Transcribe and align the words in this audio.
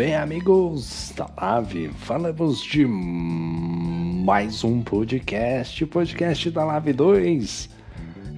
bem, 0.00 0.16
amigos 0.16 1.12
da 1.14 1.28
Live? 1.38 1.88
Falamos 1.88 2.62
de 2.62 2.86
mais 2.86 4.64
um 4.64 4.80
podcast, 4.80 5.84
podcast 5.84 6.50
da 6.50 6.64
Live 6.64 6.94
2. 6.94 7.68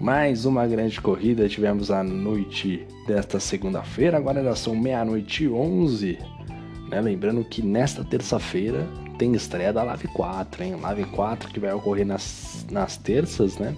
Mais 0.01 0.45
uma 0.45 0.67
grande 0.67 1.01
corrida 1.01 1.49
tivemos 1.49 1.89
a 1.93 2.03
noite 2.03 2.85
desta 3.07 3.39
segunda-feira, 3.39 4.17
agora 4.17 4.43
já 4.43 4.57
são 4.57 4.75
meia-noite 4.75 5.45
e 5.45 5.49
11. 5.49 6.19
Né? 6.91 7.01
Lembrando 7.01 7.45
que 7.45 7.63
nesta 7.63 8.03
terça-feira 8.03 8.85
tem 9.17 9.33
estreia 9.33 9.73
da 9.73 9.85
Live 9.85 10.09
4, 10.09 10.65
hein? 10.65 10.75
Live 10.83 11.05
4 11.13 11.49
que 11.49 11.61
vai 11.61 11.73
ocorrer 11.73 12.05
nas, 12.05 12.67
nas 12.73 12.97
terças, 12.97 13.57
né? 13.57 13.77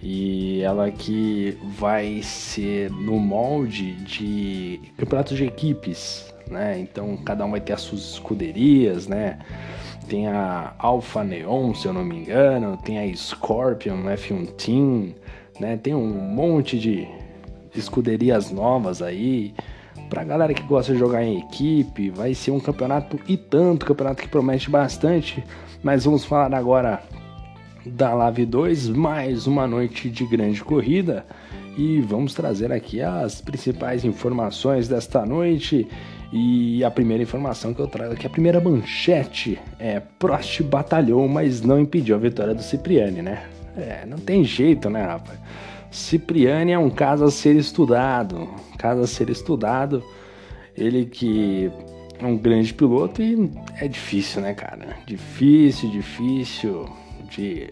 E 0.00 0.60
ela 0.62 0.88
que 0.88 1.58
vai 1.76 2.22
ser 2.22 2.92
no 2.92 3.18
molde 3.18 3.92
de 4.04 4.80
campeonato 4.96 5.34
de 5.34 5.44
equipes, 5.44 6.31
né? 6.52 6.78
Então 6.78 7.16
cada 7.16 7.44
um 7.44 7.50
vai 7.50 7.60
ter 7.60 7.72
as 7.72 7.80
suas 7.80 8.02
escuderias, 8.02 9.08
né? 9.08 9.38
Tem 10.08 10.28
a 10.28 10.74
Alpha 10.78 11.24
Neon, 11.24 11.74
se 11.74 11.86
eu 11.86 11.92
não 11.92 12.04
me 12.04 12.16
engano, 12.16 12.76
tem 12.76 12.98
a 12.98 13.16
Scorpion 13.16 14.02
F1 14.04 14.46
Team, 14.52 15.14
né? 15.58 15.76
Tem 15.76 15.94
um 15.94 16.12
monte 16.12 16.78
de 16.78 17.08
escuderias 17.74 18.50
novas 18.50 19.02
aí. 19.02 19.54
Pra 20.08 20.24
galera 20.24 20.52
que 20.52 20.62
gosta 20.62 20.92
de 20.92 20.98
jogar 20.98 21.24
em 21.24 21.38
equipe, 21.38 22.10
vai 22.10 22.34
ser 22.34 22.50
um 22.50 22.60
campeonato 22.60 23.18
e 23.26 23.36
tanto, 23.36 23.86
campeonato 23.86 24.22
que 24.22 24.28
promete 24.28 24.68
bastante. 24.68 25.42
Mas 25.82 26.04
vamos 26.04 26.24
falar 26.24 26.54
agora 26.54 27.02
da 27.84 28.14
Live 28.14 28.46
2, 28.46 28.90
mais 28.90 29.46
uma 29.46 29.66
noite 29.66 30.08
de 30.10 30.24
grande 30.26 30.62
corrida 30.62 31.24
e 31.76 32.00
vamos 32.00 32.34
trazer 32.34 32.70
aqui 32.70 33.00
as 33.00 33.40
principais 33.40 34.04
informações 34.04 34.88
desta 34.88 35.24
noite. 35.24 35.88
E 36.32 36.82
a 36.82 36.90
primeira 36.90 37.22
informação 37.22 37.74
que 37.74 37.80
eu 37.80 37.86
trago 37.86 38.14
aqui, 38.14 38.26
a 38.26 38.30
primeira 38.30 38.58
manchete 38.58 39.60
é 39.78 40.00
Prost 40.00 40.62
batalhou, 40.62 41.28
mas 41.28 41.60
não 41.60 41.78
impediu 41.78 42.16
a 42.16 42.18
vitória 42.18 42.54
do 42.54 42.62
Cipriani, 42.62 43.20
né? 43.20 43.44
É, 43.76 44.06
não 44.06 44.16
tem 44.16 44.42
jeito, 44.42 44.88
né, 44.88 45.02
rapaz? 45.02 45.38
Cipriani 45.90 46.72
é 46.72 46.78
um 46.78 46.88
caso 46.88 47.24
a 47.24 47.30
ser 47.30 47.54
estudado, 47.54 48.48
caso 48.78 49.02
a 49.02 49.06
ser 49.06 49.28
estudado. 49.28 50.02
Ele 50.74 51.04
que 51.04 51.70
é 52.18 52.24
um 52.24 52.36
grande 52.38 52.72
piloto 52.72 53.22
e 53.22 53.50
é 53.78 53.86
difícil, 53.86 54.40
né, 54.40 54.54
cara? 54.54 54.96
Difícil, 55.06 55.90
difícil 55.90 56.88
de 57.30 57.68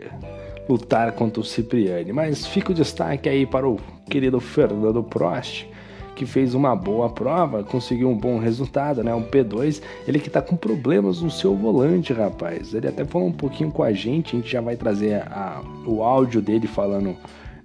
lutar 0.68 1.12
contra 1.12 1.40
o 1.40 1.44
Cipriani. 1.44 2.12
Mas 2.12 2.46
fica 2.46 2.72
o 2.72 2.74
destaque 2.74 3.26
aí 3.26 3.46
para 3.46 3.66
o 3.66 3.80
querido 4.10 4.38
Fernando 4.38 5.02
Prost, 5.02 5.66
que 6.14 6.26
fez 6.26 6.54
uma 6.54 6.74
boa 6.76 7.08
prova, 7.08 7.62
conseguiu 7.62 8.08
um 8.08 8.16
bom 8.16 8.38
resultado, 8.38 9.02
né? 9.02 9.14
Um 9.14 9.22
P2. 9.22 9.80
Ele 10.06 10.18
que 10.18 10.30
tá 10.30 10.42
com 10.42 10.56
problemas 10.56 11.22
no 11.22 11.30
seu 11.30 11.54
volante, 11.54 12.12
rapaz. 12.12 12.74
Ele 12.74 12.88
até 12.88 13.04
falou 13.04 13.28
um 13.28 13.32
pouquinho 13.32 13.70
com 13.70 13.82
a 13.82 13.92
gente, 13.92 14.36
a 14.36 14.38
gente 14.38 14.50
já 14.50 14.60
vai 14.60 14.76
trazer 14.76 15.22
a, 15.26 15.62
o 15.86 16.02
áudio 16.02 16.42
dele 16.42 16.66
falando 16.66 17.16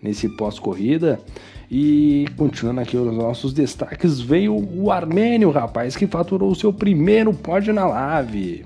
nesse 0.02 0.30
pós-corrida. 0.30 1.20
E 1.70 2.28
continuando 2.38 2.82
aqui 2.82 2.96
os 2.96 3.14
nossos 3.14 3.52
destaques, 3.52 4.22
veio 4.22 4.56
o 4.56 4.92
Armênio, 4.92 5.50
rapaz, 5.50 5.96
que 5.96 6.06
faturou 6.06 6.52
o 6.52 6.56
seu 6.56 6.72
primeiro 6.72 7.34
pódio 7.34 7.74
na 7.74 7.86
live. 7.86 8.66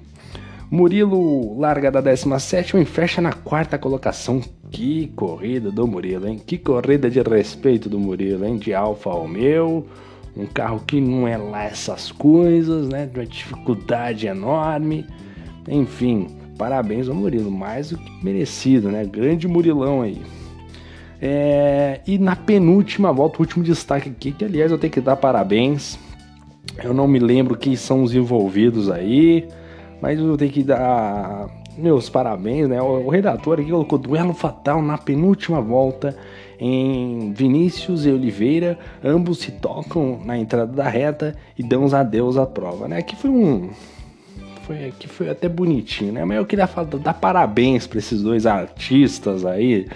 Murilo 0.70 1.58
larga 1.60 1.90
da 1.90 2.02
17 2.02 2.78
e 2.78 2.86
fecha 2.86 3.22
na 3.22 3.34
quarta 3.34 3.78
colocação. 3.78 4.42
Que 4.72 5.08
corrida 5.16 5.72
do 5.72 5.88
Murilo, 5.88 6.28
hein? 6.28 6.40
Que 6.46 6.58
corrida 6.58 7.10
de 7.10 7.22
respeito 7.22 7.90
do 7.90 8.00
Murilo, 8.00 8.46
hein? 8.46 8.58
De 8.58 8.74
Alfa 8.74 9.10
Romeo, 9.10 9.86
um 10.38 10.46
carro 10.46 10.82
que 10.86 11.02
não 11.02 11.28
é 11.28 11.38
lá 11.38 11.64
essas 11.64 12.12
coisas, 12.12 12.88
né? 12.88 13.08
De 13.08 13.20
uma 13.20 13.26
dificuldade 13.26 14.28
enorme. 14.28 15.06
Enfim, 15.68 16.28
parabéns 16.58 17.10
ao 17.10 17.16
Murilo, 17.16 17.50
mais 17.50 17.90
do 17.90 17.98
que 17.98 18.24
merecido, 18.24 18.90
né? 18.90 19.04
Grande 19.06 19.48
Murilão 19.48 20.02
aí. 20.02 20.22
É... 21.22 22.02
E 22.06 22.18
na 22.18 22.36
penúltima 22.36 23.12
volta, 23.12 23.40
o 23.40 23.42
último 23.42 23.64
destaque 23.64 24.10
aqui, 24.10 24.32
que 24.32 24.46
aliás 24.46 24.72
eu 24.72 24.78
tenho 24.78 24.94
que 24.94 25.02
dar 25.02 25.16
parabéns. 25.16 25.98
Eu 26.84 26.94
não 26.94 27.08
me 27.08 27.20
lembro 27.20 27.58
quem 27.58 27.76
são 27.76 28.04
os 28.04 28.14
envolvidos 28.14 28.90
aí. 28.90 29.48
Mas 30.02 30.18
eu 30.20 30.38
tenho 30.38 30.52
que 30.52 30.64
dar 30.64 31.50
meus 31.80 32.10
parabéns, 32.10 32.68
né? 32.68 32.82
O, 32.82 33.10
redator 33.10 33.60
aqui 33.60 33.70
colocou 33.70 33.98
duelo 33.98 34.34
fatal 34.34 34.82
na 34.82 34.98
penúltima 34.98 35.62
volta 35.62 36.16
em 36.60 37.32
Vinícius 37.32 38.06
e 38.06 38.12
Oliveira, 38.12 38.78
ambos 39.04 39.40
se 39.40 39.52
tocam 39.52 40.20
na 40.26 40.38
entrada 40.38 40.72
da 40.72 40.88
reta 40.90 41.36
e 41.58 41.64
dão 41.64 41.84
os 41.84 41.94
adeus 41.94 42.38
à 42.38 42.46
prova, 42.46 42.88
né? 42.88 42.98
Aqui 42.98 43.16
foi 43.16 43.30
um 43.30 43.70
foi 44.64 44.86
aqui 44.86 45.08
foi 45.08 45.30
até 45.30 45.50
bonitinho, 45.50 46.14
né? 46.14 46.26
Mas 46.26 46.38
eu 46.38 46.46
queria 46.46 46.68
falar, 46.68 46.88
dar 46.88 47.14
parabéns 47.14 47.88
para 47.88 47.98
esses 47.98 48.22
dois 48.22 48.46
artistas 48.46 49.46
aí, 49.46 49.88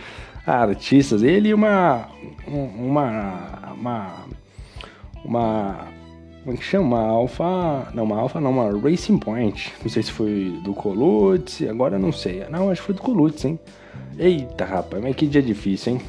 artistas, 0.47 1.21
ele 1.21 1.49
e 1.49 1.53
uma 1.53 2.07
uma 2.47 3.73
uma 3.75 4.25
uma 5.23 5.92
como 6.43 6.55
é 6.55 6.57
que 6.57 6.63
chama? 6.65 6.99
Alpha. 6.99 7.87
Não, 7.93 8.03
uma 8.03 8.19
Alpha 8.19 8.41
não, 8.41 8.51
uma 8.51 8.77
Racing 8.77 9.17
Point. 9.17 9.71
Não 9.81 9.89
sei 9.89 10.03
se 10.03 10.11
foi 10.11 10.59
do 10.63 10.73
Colutz, 10.73 11.61
agora 11.61 11.97
não 11.97 12.11
sei. 12.11 12.43
Não, 12.49 12.69
acho 12.69 12.81
que 12.81 12.87
foi 12.87 12.95
do 12.95 13.01
Colutz, 13.01 13.45
hein? 13.45 13.57
Eita, 14.19 14.65
rapaz, 14.65 15.01
mas 15.01 15.15
que 15.15 15.25
dia 15.25 15.41
difícil, 15.41 15.93
hein? 15.93 16.01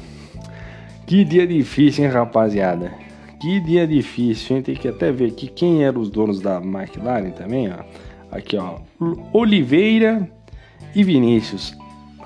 Que 1.07 1.23
dia 1.23 1.47
difícil, 1.47 2.03
hein, 2.03 2.11
rapaziada? 2.11 2.91
Que 3.39 3.61
dia 3.61 3.87
difícil, 3.87 4.57
hein? 4.57 4.61
Tem 4.61 4.75
que 4.75 4.87
até 4.89 5.11
ver 5.11 5.27
aqui 5.27 5.47
quem 5.47 5.83
eram 5.83 6.01
os 6.01 6.09
donos 6.09 6.41
da 6.41 6.57
McLaren 6.57 7.31
também, 7.31 7.71
ó. 7.71 7.83
Aqui, 8.29 8.57
ó. 8.57 8.79
Oliveira 9.31 10.29
e 10.93 11.03
Vinícius. 11.03 11.73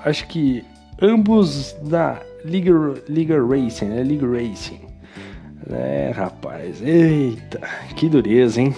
Acho 0.04 0.26
que 0.26 0.64
ambos 1.00 1.76
da 1.82 2.20
Liga, 2.44 2.72
Liga 3.08 3.36
Racing, 3.40 3.86
né? 3.86 4.02
Liga 4.02 4.26
Racing. 4.26 4.89
É, 5.72 6.10
rapaz, 6.12 6.82
eita, 6.82 7.60
que 7.94 8.08
dureza, 8.08 8.60
hein? 8.60 8.74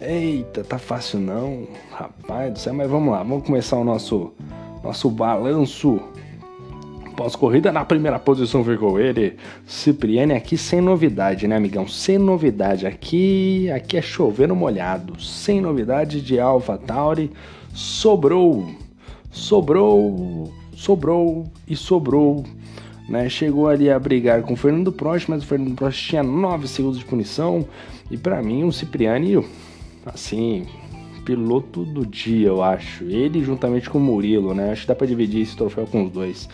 Eita, 0.00 0.64
tá 0.64 0.78
fácil 0.78 1.18
não, 1.18 1.66
rapaz 1.90 2.52
do 2.52 2.58
céu, 2.58 2.72
mas 2.72 2.88
vamos 2.88 3.12
lá, 3.12 3.22
vamos 3.22 3.44
começar 3.44 3.76
o 3.76 3.84
nosso, 3.84 4.32
nosso 4.82 5.10
balanço 5.10 6.00
pós-corrida. 7.14 7.70
Na 7.70 7.84
primeira 7.84 8.18
posição 8.18 8.64
ficou 8.64 8.98
ele, 8.98 9.36
Cipriani, 9.66 10.32
aqui 10.32 10.56
sem 10.56 10.80
novidade, 10.80 11.46
né, 11.46 11.56
amigão? 11.56 11.86
Sem 11.86 12.16
novidade, 12.16 12.86
aqui, 12.86 13.70
aqui 13.70 13.98
é 13.98 14.02
chovendo 14.02 14.56
molhado, 14.56 15.20
sem 15.20 15.60
novidade 15.60 16.22
de 16.22 16.40
Alpha 16.40 16.78
Tauri, 16.78 17.30
sobrou, 17.74 18.70
sobrou, 19.30 20.50
sobrou 20.72 21.44
e 21.66 21.76
sobrou 21.76 22.44
né? 23.08 23.28
Chegou 23.28 23.68
ali 23.68 23.90
a 23.90 23.98
brigar 23.98 24.42
com 24.42 24.52
o 24.52 24.56
Fernando 24.56 24.92
Prost, 24.92 25.28
mas 25.28 25.42
o 25.42 25.46
Fernando 25.46 25.74
Prost 25.74 26.08
tinha 26.08 26.22
9 26.22 26.68
segundos 26.68 26.98
de 26.98 27.04
punição. 27.04 27.66
E 28.10 28.16
para 28.16 28.42
mim, 28.42 28.64
o 28.64 28.72
Cipriani, 28.72 29.42
assim, 30.04 30.66
piloto 31.24 31.84
do 31.84 32.04
dia, 32.04 32.48
eu 32.48 32.62
acho. 32.62 33.04
Ele 33.04 33.42
juntamente 33.42 33.88
com 33.88 33.98
o 33.98 34.00
Murilo, 34.00 34.54
né? 34.54 34.70
Acho 34.70 34.82
que 34.82 34.88
dá 34.88 34.94
para 34.94 35.06
dividir 35.06 35.42
esse 35.42 35.56
troféu 35.56 35.86
com 35.86 36.04
os 36.04 36.10
dois. 36.10 36.48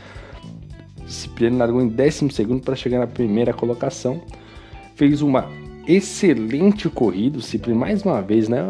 Cipriani 1.07 1.57
largou 1.57 1.83
em 1.83 1.89
12 1.89 2.31
segundo 2.31 2.63
para 2.63 2.77
chegar 2.77 3.01
na 3.01 3.07
primeira 3.07 3.53
colocação. 3.53 4.23
Fez 4.95 5.23
uma 5.23 5.51
excelente 5.87 6.89
corrida, 6.89 7.39
o 7.39 7.43
Cipriani, 7.43 7.79
mais 7.79 8.03
uma 8.03 8.23
vez, 8.23 8.49
né? 8.49 8.63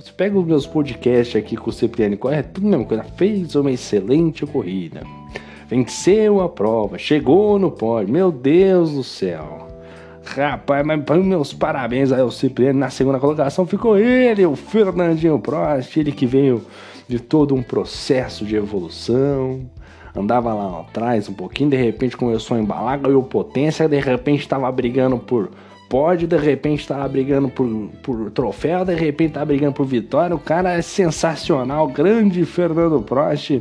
Você 0.00 0.10
pega 0.10 0.38
os 0.38 0.46
meus 0.46 0.66
podcasts 0.66 1.36
aqui 1.36 1.56
com 1.56 1.70
o 1.70 1.72
Cipriani, 1.72 2.18
é 2.32 2.42
tudo 2.42 2.66
a 2.66 2.70
mesma 2.70 2.86
coisa. 2.86 3.04
Fez 3.04 3.54
uma 3.54 3.70
excelente 3.70 4.44
corrida 4.46 5.02
venceu 5.68 6.40
a 6.40 6.48
prova, 6.48 6.98
chegou 6.98 7.58
no 7.58 7.70
pódio. 7.70 8.12
Meu 8.12 8.30
Deus 8.30 8.92
do 8.92 9.02
céu. 9.02 9.66
Rapaz, 10.24 10.84
mas 10.84 11.24
meus 11.24 11.52
parabéns 11.52 12.10
aí 12.10 12.20
ao 12.20 12.30
Cipriano. 12.30 12.78
Na 12.78 12.90
segunda 12.90 13.18
colocação 13.18 13.66
ficou 13.66 13.96
ele, 13.96 14.44
o 14.44 14.56
Fernandinho 14.56 15.38
Prost, 15.38 15.96
ele 15.96 16.10
que 16.10 16.26
veio 16.26 16.62
de 17.06 17.20
todo 17.20 17.54
um 17.54 17.62
processo 17.62 18.44
de 18.44 18.56
evolução. 18.56 19.60
Andava 20.14 20.52
lá 20.52 20.80
atrás 20.80 21.28
um 21.28 21.34
pouquinho, 21.34 21.70
de 21.70 21.76
repente 21.76 22.16
começou 22.16 22.56
a 22.56 22.60
embalar, 22.60 22.98
ganhou 22.98 23.22
potência, 23.22 23.88
de 23.88 24.00
repente 24.00 24.40
estava 24.40 24.70
brigando 24.72 25.18
por 25.18 25.50
pódio, 25.88 26.26
de 26.26 26.36
repente 26.36 26.80
estava 26.80 27.06
brigando 27.06 27.48
por, 27.48 27.68
por 28.02 28.30
troféu, 28.30 28.84
de 28.84 28.94
repente 28.94 29.28
estava 29.28 29.46
brigando 29.46 29.74
por 29.74 29.86
vitória. 29.86 30.34
O 30.34 30.40
cara 30.40 30.72
é 30.72 30.82
sensacional, 30.82 31.86
grande 31.86 32.44
Fernando 32.44 33.00
Prost. 33.02 33.60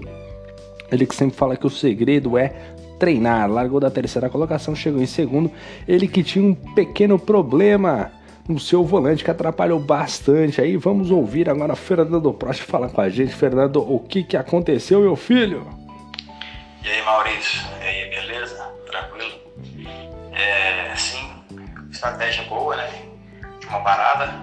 Ele 0.96 1.06
que 1.06 1.16
sempre 1.16 1.36
fala 1.36 1.56
que 1.56 1.68
o 1.68 1.70
segredo 1.70 2.38
é 2.38 2.54
treinar. 2.98 3.50
Largou 3.50 3.80
da 3.80 3.92
terceira 3.92 4.30
colocação, 4.30 4.76
chegou 4.76 5.02
em 5.02 5.06
segundo. 5.06 5.52
Ele 5.88 6.08
que 6.08 6.24
tinha 6.24 6.44
um 6.44 6.56
pequeno 6.56 7.20
problema 7.20 8.12
no 8.48 8.60
seu 8.60 8.84
volante 8.84 9.24
que 9.24 9.32
atrapalhou 9.32 9.80
bastante. 9.80 10.62
Aí 10.62 10.78
vamos 10.78 11.12
ouvir 11.12 11.50
agora 11.50 11.76
Fernando 11.76 12.32
Prost 12.34 12.62
falar 12.62 12.90
com 12.90 13.02
a 13.02 13.10
gente. 13.10 13.34
Fernando, 13.34 13.82
o 13.82 14.00
que, 14.00 14.24
que 14.24 14.38
aconteceu, 14.38 15.02
meu 15.02 15.16
filho? 15.16 15.68
E 16.84 16.88
aí, 16.88 17.02
Maurício? 17.04 17.62
E 17.82 17.84
aí, 17.84 18.10
beleza? 18.10 18.64
Tranquilo? 18.86 19.34
É, 20.32 20.96
sim, 20.96 21.28
estratégia 21.92 22.44
boa, 22.44 22.76
né? 22.76 22.90
De 23.60 23.68
uma 23.68 23.82
parada. 23.82 24.34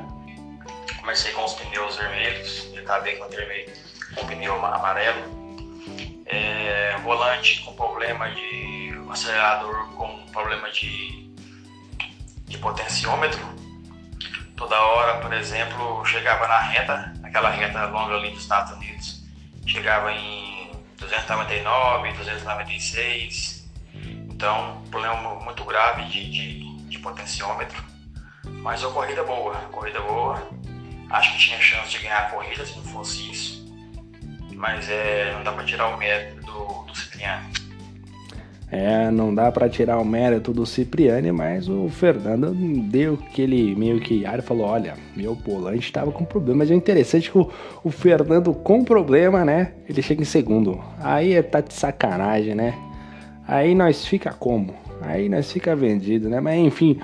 comecei 1.00 1.32
com 1.32 1.44
os 1.44 1.54
pneus 1.54 1.96
vermelhos 1.96 2.68
e 2.74 2.78
acabei 2.78 3.16
com 3.16 3.26
o, 3.26 4.26
pneu 4.26 4.54
amarelo. 4.54 5.41
É, 6.26 6.96
volante 7.02 7.60
com 7.62 7.74
problema 7.74 8.30
de 8.30 8.72
acelerador 9.12 9.88
com 9.94 10.26
problema 10.32 10.70
de, 10.70 11.30
de 12.46 12.58
potenciômetro. 12.58 13.40
Toda 14.56 14.80
hora, 14.80 15.20
por 15.20 15.32
exemplo, 15.32 16.04
chegava 16.04 16.46
na 16.48 16.58
reta, 16.58 17.12
aquela 17.22 17.50
reta 17.50 17.84
longa 17.86 18.14
ali 18.14 18.30
dos 18.30 18.42
Estados 18.42 18.72
Unidos, 18.72 19.22
chegava 19.66 20.12
em 20.12 20.70
299, 20.98 22.12
296. 22.12 23.68
Então, 24.30 24.82
problema 24.90 25.34
muito 25.40 25.64
grave 25.64 26.04
de, 26.06 26.30
de, 26.30 26.76
de 26.88 26.98
potenciômetro. 26.98 27.82
Mas 28.44 28.82
uma 28.82 28.92
corrida 28.92 29.22
boa, 29.24 29.54
corrida 29.72 30.00
boa. 30.00 30.48
Acho 31.10 31.32
que 31.32 31.38
tinha 31.38 31.60
chance 31.60 31.90
de 31.90 31.98
ganhar 31.98 32.18
a 32.18 32.30
corrida 32.30 32.64
se 32.64 32.76
não 32.76 32.84
fosse 32.84 33.30
isso. 33.30 33.61
Mas 34.62 34.88
é, 34.88 35.32
não 35.34 35.42
dá 35.42 35.50
para 35.50 35.64
tirar 35.64 35.88
o 35.88 35.98
mérito 35.98 36.40
do, 36.46 36.84
do 36.84 36.96
Cipriani. 36.96 37.48
É, 38.70 39.10
não 39.10 39.34
dá 39.34 39.50
para 39.50 39.68
tirar 39.68 39.98
o 39.98 40.04
mérito 40.04 40.52
do 40.52 40.64
Cipriani, 40.64 41.32
mas 41.32 41.68
o 41.68 41.88
Fernando 41.88 42.54
deu 42.54 43.18
aquele 43.28 43.74
meio 43.74 43.98
que 43.98 44.24
ar 44.24 44.38
e 44.38 44.42
falou: 44.42 44.66
olha, 44.68 44.94
meu 45.16 45.34
volante 45.34 45.86
estava 45.86 46.12
com 46.12 46.24
problema. 46.24 46.58
Mas 46.58 46.70
é 46.70 46.74
interessante 46.76 47.28
que 47.28 47.36
o, 47.36 47.50
o, 47.82 47.90
Fernando 47.90 48.54
com 48.54 48.84
problema, 48.84 49.44
né? 49.44 49.72
Ele 49.88 50.00
chega 50.00 50.22
em 50.22 50.24
segundo. 50.24 50.80
Aí 51.00 51.42
tá 51.42 51.60
de 51.60 51.74
sacanagem, 51.74 52.54
né? 52.54 52.72
Aí 53.48 53.74
nós 53.74 54.06
fica 54.06 54.32
como? 54.32 54.76
Aí 55.04 55.28
nós 55.28 55.50
fica 55.50 55.74
vendido, 55.74 56.28
né? 56.28 56.40
Mas 56.40 56.58
enfim, 56.58 56.98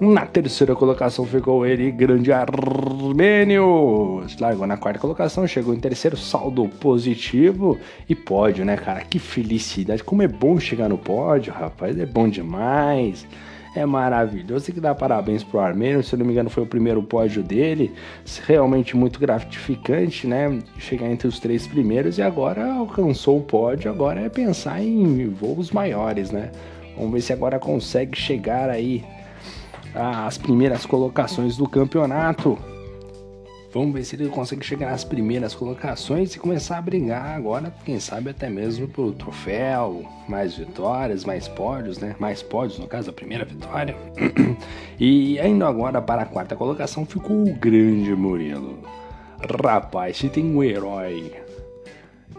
na 0.00 0.26
terceira 0.26 0.74
colocação 0.74 1.24
ficou 1.24 1.66
ele, 1.66 1.90
grande 1.90 2.32
Armênio. 2.32 4.24
Largou 4.40 4.66
na 4.66 4.76
quarta 4.76 4.98
colocação, 4.98 5.46
chegou 5.46 5.74
em 5.74 5.80
terceiro, 5.80 6.16
saldo 6.16 6.68
positivo 6.80 7.78
e 8.08 8.14
pódio, 8.14 8.64
né, 8.64 8.76
cara? 8.76 9.00
Que 9.02 9.18
felicidade. 9.18 10.02
Como 10.02 10.22
é 10.22 10.28
bom 10.28 10.58
chegar 10.58 10.88
no 10.88 10.98
pódio, 10.98 11.52
rapaz. 11.52 11.98
É 11.98 12.06
bom 12.06 12.28
demais. 12.28 13.26
É 13.74 13.86
maravilhoso. 13.86 14.66
Tem 14.66 14.74
que 14.74 14.80
dar 14.80 14.94
parabéns 14.94 15.42
pro 15.42 15.58
Armênio. 15.58 16.02
Se 16.02 16.14
eu 16.14 16.18
não 16.18 16.26
me 16.26 16.32
engano, 16.32 16.50
foi 16.50 16.62
o 16.62 16.66
primeiro 16.66 17.02
pódio 17.02 17.42
dele. 17.42 17.90
Realmente 18.46 18.94
muito 18.96 19.18
gratificante, 19.18 20.26
né? 20.26 20.58
Chegar 20.78 21.10
entre 21.10 21.26
os 21.26 21.40
três 21.40 21.66
primeiros 21.66 22.18
e 22.18 22.22
agora 22.22 22.70
alcançou 22.70 23.38
o 23.38 23.42
pódio. 23.42 23.90
Agora 23.90 24.20
é 24.20 24.28
pensar 24.28 24.82
em 24.82 25.26
voos 25.28 25.70
maiores, 25.70 26.30
né? 26.30 26.50
Vamos 27.02 27.14
ver 27.14 27.20
se 27.20 27.32
agora 27.32 27.58
consegue 27.58 28.16
chegar 28.16 28.70
aí 28.70 29.04
às 29.92 30.38
primeiras 30.38 30.86
colocações 30.86 31.56
do 31.56 31.68
campeonato. 31.68 32.56
Vamos 33.72 33.92
ver 33.92 34.04
se 34.04 34.14
ele 34.14 34.28
consegue 34.28 34.64
chegar 34.64 34.92
nas 34.92 35.02
primeiras 35.02 35.52
colocações 35.52 36.32
e 36.32 36.38
começar 36.38 36.78
a 36.78 36.82
brigar 36.82 37.34
agora, 37.34 37.74
quem 37.84 37.98
sabe 37.98 38.30
até 38.30 38.48
mesmo 38.48 38.86
pelo 38.86 39.12
troféu, 39.12 40.04
mais 40.28 40.54
vitórias, 40.54 41.24
mais 41.24 41.48
pódios, 41.48 41.98
né? 41.98 42.14
Mais 42.20 42.40
pódios, 42.40 42.78
no 42.78 42.86
caso, 42.86 43.10
a 43.10 43.12
primeira 43.12 43.44
vitória. 43.44 43.96
e 45.00 45.40
indo 45.40 45.66
agora 45.66 46.00
para 46.00 46.22
a 46.22 46.26
quarta 46.26 46.54
colocação 46.54 47.04
ficou 47.04 47.42
o 47.42 47.52
grande 47.54 48.14
Murilo. 48.14 48.78
Rapaz, 49.60 50.18
se 50.18 50.28
tem 50.28 50.44
um 50.44 50.62
herói 50.62 51.32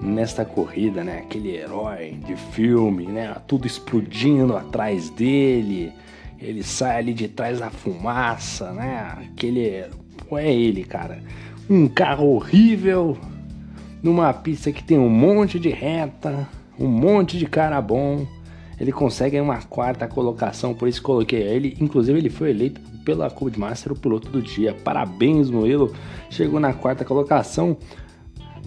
nesta 0.03 0.44
corrida, 0.44 1.03
né? 1.03 1.19
Aquele 1.19 1.55
herói 1.55 2.17
de 2.25 2.35
filme, 2.35 3.05
né? 3.05 3.33
Tudo 3.47 3.65
explodindo 3.65 4.55
atrás 4.55 5.09
dele. 5.09 5.94
Ele 6.39 6.61
sai 6.61 6.97
ali 6.97 7.13
de 7.13 7.29
trás 7.29 7.59
da 7.59 7.69
fumaça, 7.69 8.73
né? 8.73 9.15
Aquele. 9.31 9.85
É 10.31 10.53
ele, 10.53 10.83
cara. 10.83 11.21
Um 11.69 11.88
carro 11.88 12.27
horrível 12.35 13.17
numa 14.01 14.33
pista 14.33 14.71
que 14.71 14.83
tem 14.83 14.97
um 14.97 15.09
monte 15.09 15.59
de 15.59 15.69
reta, 15.69 16.47
um 16.77 16.88
monte 16.88 17.38
de 17.38 17.45
cara 17.45 17.79
bom. 17.81 18.25
Ele 18.79 18.91
consegue 18.91 19.39
uma 19.39 19.61
quarta 19.61 20.07
colocação, 20.07 20.73
por 20.73 20.88
isso 20.89 21.01
coloquei 21.01 21.41
ele. 21.41 21.77
Inclusive, 21.79 22.17
ele 22.17 22.29
foi 22.29 22.49
eleito 22.49 22.81
pela 23.06 23.29
Codemaster 23.29 23.91
o 23.91 23.95
piloto 23.95 24.29
do 24.29 24.41
dia. 24.41 24.73
Parabéns, 24.73 25.49
Moelo. 25.49 25.94
Chegou 26.29 26.59
na 26.59 26.73
quarta 26.73 27.06
colocação. 27.06 27.77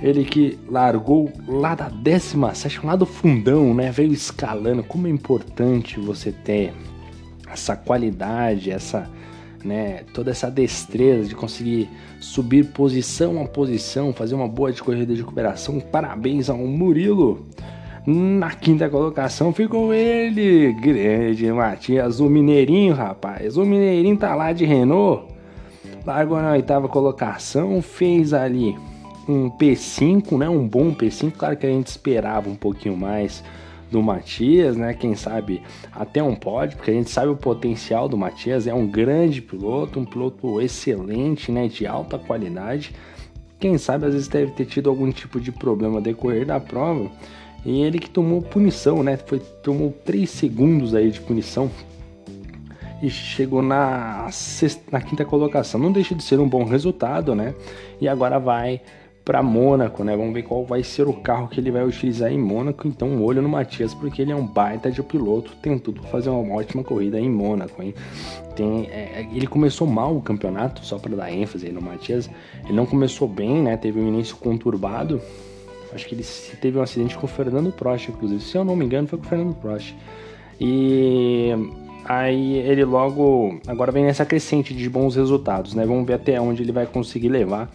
Ele 0.00 0.24
que 0.24 0.58
largou 0.68 1.32
lá 1.48 1.74
da 1.74 1.88
17, 1.88 2.84
lá 2.84 2.94
do 2.96 3.06
fundão, 3.06 3.72
né? 3.74 3.90
Veio 3.90 4.12
escalando. 4.12 4.82
Como 4.82 5.06
é 5.06 5.10
importante 5.10 5.98
você 5.98 6.30
ter 6.32 6.74
essa 7.50 7.74
qualidade, 7.74 8.70
essa, 8.70 9.10
né? 9.64 10.02
Toda 10.12 10.30
essa 10.30 10.50
destreza 10.50 11.28
de 11.28 11.34
conseguir 11.34 11.88
subir 12.20 12.66
posição 12.66 13.40
a 13.40 13.46
posição, 13.46 14.12
fazer 14.12 14.34
uma 14.34 14.48
boa 14.48 14.70
de 14.70 14.82
corrida 14.82 15.14
de 15.14 15.20
recuperação. 15.20 15.80
Parabéns 15.80 16.50
ao 16.50 16.58
Murilo. 16.58 17.46
Na 18.06 18.50
quinta 18.50 18.88
colocação 18.88 19.52
ficou 19.52 19.92
ele, 19.92 20.72
grande 20.74 21.50
Matias, 21.50 22.20
o 22.20 22.28
Mineirinho, 22.28 22.94
rapaz. 22.94 23.56
O 23.56 23.64
Mineirinho 23.64 24.16
tá 24.16 24.34
lá 24.34 24.52
de 24.52 24.64
Renault. 24.64 25.34
Largou 26.04 26.40
na 26.40 26.52
oitava 26.52 26.86
colocação, 26.86 27.82
fez 27.82 28.32
ali 28.32 28.76
um 29.28 29.50
P5, 29.50 30.38
né? 30.38 30.48
Um 30.48 30.66
bom 30.66 30.94
P5, 30.94 31.32
claro 31.32 31.56
que 31.56 31.66
a 31.66 31.70
gente 31.70 31.88
esperava 31.88 32.48
um 32.48 32.54
pouquinho 32.54 32.96
mais 32.96 33.42
do 33.90 34.02
Matias, 34.02 34.76
né? 34.76 34.94
Quem 34.94 35.14
sabe 35.14 35.62
até 35.92 36.22
um 36.22 36.34
pódio, 36.34 36.76
porque 36.76 36.90
a 36.90 36.94
gente 36.94 37.10
sabe 37.10 37.28
o 37.28 37.36
potencial 37.36 38.08
do 38.08 38.16
Matias, 38.16 38.66
é 38.66 38.74
um 38.74 38.86
grande 38.86 39.40
piloto, 39.40 40.00
um 40.00 40.04
piloto 40.04 40.60
excelente, 40.60 41.50
né? 41.52 41.68
De 41.68 41.86
alta 41.86 42.18
qualidade. 42.18 42.94
Quem 43.58 43.78
sabe 43.78 44.06
às 44.06 44.12
vezes 44.12 44.28
deve 44.28 44.52
ter 44.52 44.66
tido 44.66 44.90
algum 44.90 45.10
tipo 45.10 45.40
de 45.40 45.50
problema 45.50 46.00
decorrer 46.00 46.44
da 46.46 46.60
prova. 46.60 47.10
E 47.64 47.82
ele 47.82 47.98
que 47.98 48.10
tomou 48.10 48.42
punição, 48.42 49.02
né? 49.02 49.16
Foi, 49.16 49.40
tomou 49.62 49.92
3 50.04 50.28
segundos 50.28 50.94
aí 50.94 51.10
de 51.10 51.20
punição 51.20 51.70
e 53.02 53.10
chegou 53.10 53.62
na, 53.62 54.28
sexta, 54.30 54.82
na 54.90 55.00
quinta 55.00 55.24
colocação. 55.24 55.80
Não 55.80 55.92
deixa 55.92 56.14
de 56.14 56.22
ser 56.22 56.38
um 56.38 56.48
bom 56.48 56.64
resultado, 56.64 57.34
né? 57.34 57.54
E 58.00 58.08
agora 58.08 58.38
vai 58.38 58.80
para 59.26 59.42
Mônaco, 59.42 60.04
né? 60.04 60.16
Vamos 60.16 60.32
ver 60.32 60.44
qual 60.44 60.64
vai 60.64 60.84
ser 60.84 61.08
o 61.08 61.12
carro 61.12 61.48
que 61.48 61.58
ele 61.58 61.72
vai 61.72 61.84
utilizar 61.84 62.30
em 62.30 62.38
Mônaco. 62.38 62.86
Então, 62.86 63.08
um 63.08 63.24
olho 63.24 63.42
no 63.42 63.48
Matias, 63.48 63.92
porque 63.92 64.22
ele 64.22 64.30
é 64.30 64.36
um 64.36 64.46
baita 64.46 64.88
de 64.88 65.02
piloto, 65.02 65.50
tem 65.60 65.76
tudo 65.80 66.00
para 66.00 66.10
fazer 66.10 66.30
uma 66.30 66.54
ótima 66.54 66.84
corrida 66.84 67.18
em 67.18 67.28
Mônaco, 67.28 67.82
hein? 67.82 67.92
Tem, 68.54 68.86
é, 68.86 69.26
ele 69.34 69.48
começou 69.48 69.84
mal 69.84 70.16
o 70.16 70.22
campeonato, 70.22 70.86
só 70.86 70.96
para 70.96 71.16
dar 71.16 71.32
ênfase 71.32 71.66
aí 71.66 71.72
no 71.72 71.82
Matias. 71.82 72.30
Ele 72.64 72.74
não 72.74 72.86
começou 72.86 73.26
bem, 73.26 73.60
né? 73.60 73.76
Teve 73.76 73.98
um 73.98 74.06
início 74.06 74.36
conturbado. 74.36 75.20
Acho 75.92 76.06
que 76.06 76.14
ele 76.14 76.24
teve 76.60 76.78
um 76.78 76.82
acidente 76.82 77.18
com 77.18 77.26
o 77.26 77.28
Fernando 77.28 77.72
Prost, 77.72 78.08
inclusive. 78.08 78.40
Se 78.40 78.56
eu 78.56 78.64
não 78.64 78.76
me 78.76 78.84
engano, 78.84 79.08
foi 79.08 79.18
com 79.18 79.26
o 79.26 79.28
Fernando 79.28 79.56
Prost. 79.56 79.92
E 80.60 81.50
aí 82.04 82.58
ele 82.58 82.84
logo 82.84 83.58
agora 83.66 83.90
vem 83.90 84.04
nessa 84.04 84.24
crescente 84.24 84.72
de 84.72 84.88
bons 84.88 85.16
resultados, 85.16 85.74
né? 85.74 85.84
Vamos 85.84 86.06
ver 86.06 86.14
até 86.14 86.40
onde 86.40 86.62
ele 86.62 86.70
vai 86.70 86.86
conseguir 86.86 87.28
levar 87.28 87.68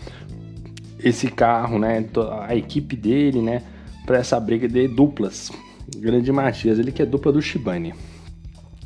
esse 1.04 1.28
carro, 1.30 1.80
né, 1.80 2.06
a 2.48 2.56
equipe 2.56 2.96
dele, 2.96 3.42
né, 3.42 3.64
para 4.06 4.18
essa 4.18 4.40
briga 4.40 4.68
de 4.68 4.88
duplas. 4.88 5.52
Grande 5.98 6.32
Matias, 6.32 6.80
ele 6.80 6.92
que 6.92 7.02
é 7.02 7.06
dupla 7.06 7.32
do 7.32 7.42
Shibane. 7.42 7.94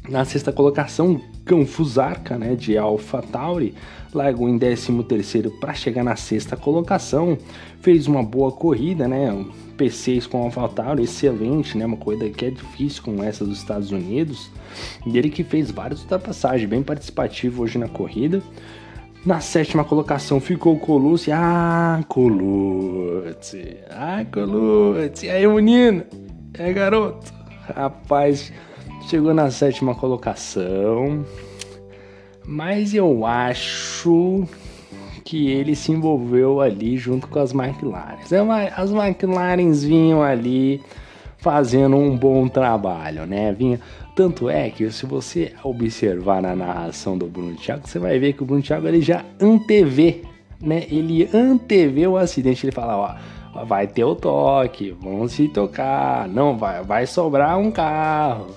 Na 0.09 0.23
sexta 0.23 0.51
colocação, 0.51 1.19
Canfusarca, 1.45 2.37
né, 2.37 2.55
de 2.55 2.77
Alpha 2.77 3.21
Tauri, 3.21 3.73
largou 4.13 4.47
em 4.47 4.57
13º 4.57 5.59
para 5.59 5.73
chegar 5.73 6.03
na 6.03 6.15
sexta 6.15 6.55
colocação, 6.55 7.37
fez 7.81 8.07
uma 8.07 8.23
boa 8.23 8.51
corrida, 8.51 9.07
né, 9.07 9.31
um 9.31 9.49
P6 9.77 10.27
com 10.27 10.43
Alpha 10.43 10.67
Tauri, 10.69 11.03
excelente, 11.03 11.77
né, 11.77 11.85
uma 11.85 11.97
corrida 11.97 12.29
que 12.29 12.45
é 12.45 12.49
difícil 12.51 13.03
com 13.03 13.23
essa 13.23 13.43
dos 13.43 13.57
Estados 13.57 13.91
Unidos, 13.91 14.49
e 15.05 15.17
ele 15.17 15.29
que 15.29 15.43
fez 15.43 15.69
várias 15.71 16.01
ultrapassagens, 16.01 16.69
bem 16.69 16.81
participativo 16.81 17.63
hoje 17.63 17.77
na 17.77 17.87
corrida, 17.87 18.41
na 19.25 19.39
sétima 19.39 19.83
colocação 19.83 20.39
ficou 20.39 20.77
Colucci. 20.77 21.31
Ah, 21.31 22.01
Colucci. 22.07 23.77
Ah, 23.89 24.23
Colucci. 24.31 25.29
Aí, 25.29 25.47
menino. 25.47 26.03
É, 26.53 26.71
garoto. 26.71 27.33
Rapaz, 27.75 28.53
chegou 29.09 29.33
na 29.33 29.49
sétima 29.49 29.95
colocação. 29.95 31.25
Mas 32.45 32.93
eu 32.93 33.25
acho 33.25 34.45
que 35.23 35.49
ele 35.49 35.75
se 35.75 35.91
envolveu 35.91 36.61
ali 36.61 36.95
junto 36.95 37.27
com 37.27 37.39
as 37.39 37.51
McLarens. 37.51 38.31
É 38.31 38.39
as 38.75 38.91
McLarens 38.91 39.83
vinham 39.83 40.21
ali 40.21 40.83
fazendo 41.37 41.95
um 41.95 42.15
bom 42.15 42.47
trabalho, 42.47 43.25
né? 43.25 43.51
Vinha 43.51 43.79
tanto 44.15 44.49
é 44.49 44.69
que 44.69 44.89
se 44.89 45.05
você 45.05 45.51
observar 45.61 46.41
na 46.41 46.55
narração 46.55 47.17
do 47.17 47.27
Bruno 47.27 47.53
Thiago, 47.55 47.85
você 47.85 47.99
vai 47.99 48.17
ver 48.17 48.33
que 48.33 48.41
o 48.41 48.45
Bruno 48.45 48.63
Thiago 48.63 48.87
ele 48.87 49.01
já 49.01 49.25
antevê, 49.39 50.21
né? 50.61 50.85
Ele 50.89 51.29
antevê 51.33 52.07
o 52.07 52.15
acidente, 52.15 52.65
ele 52.65 52.71
fala, 52.71 53.19
ó, 53.53 53.65
vai 53.65 53.85
ter 53.85 54.05
o 54.05 54.15
toque, 54.15 54.95
vamos 55.01 55.33
se 55.33 55.49
tocar, 55.49 56.29
não 56.29 56.57
vai, 56.57 56.81
vai 56.81 57.05
sobrar 57.05 57.59
um 57.59 57.69
carro. 57.69 58.47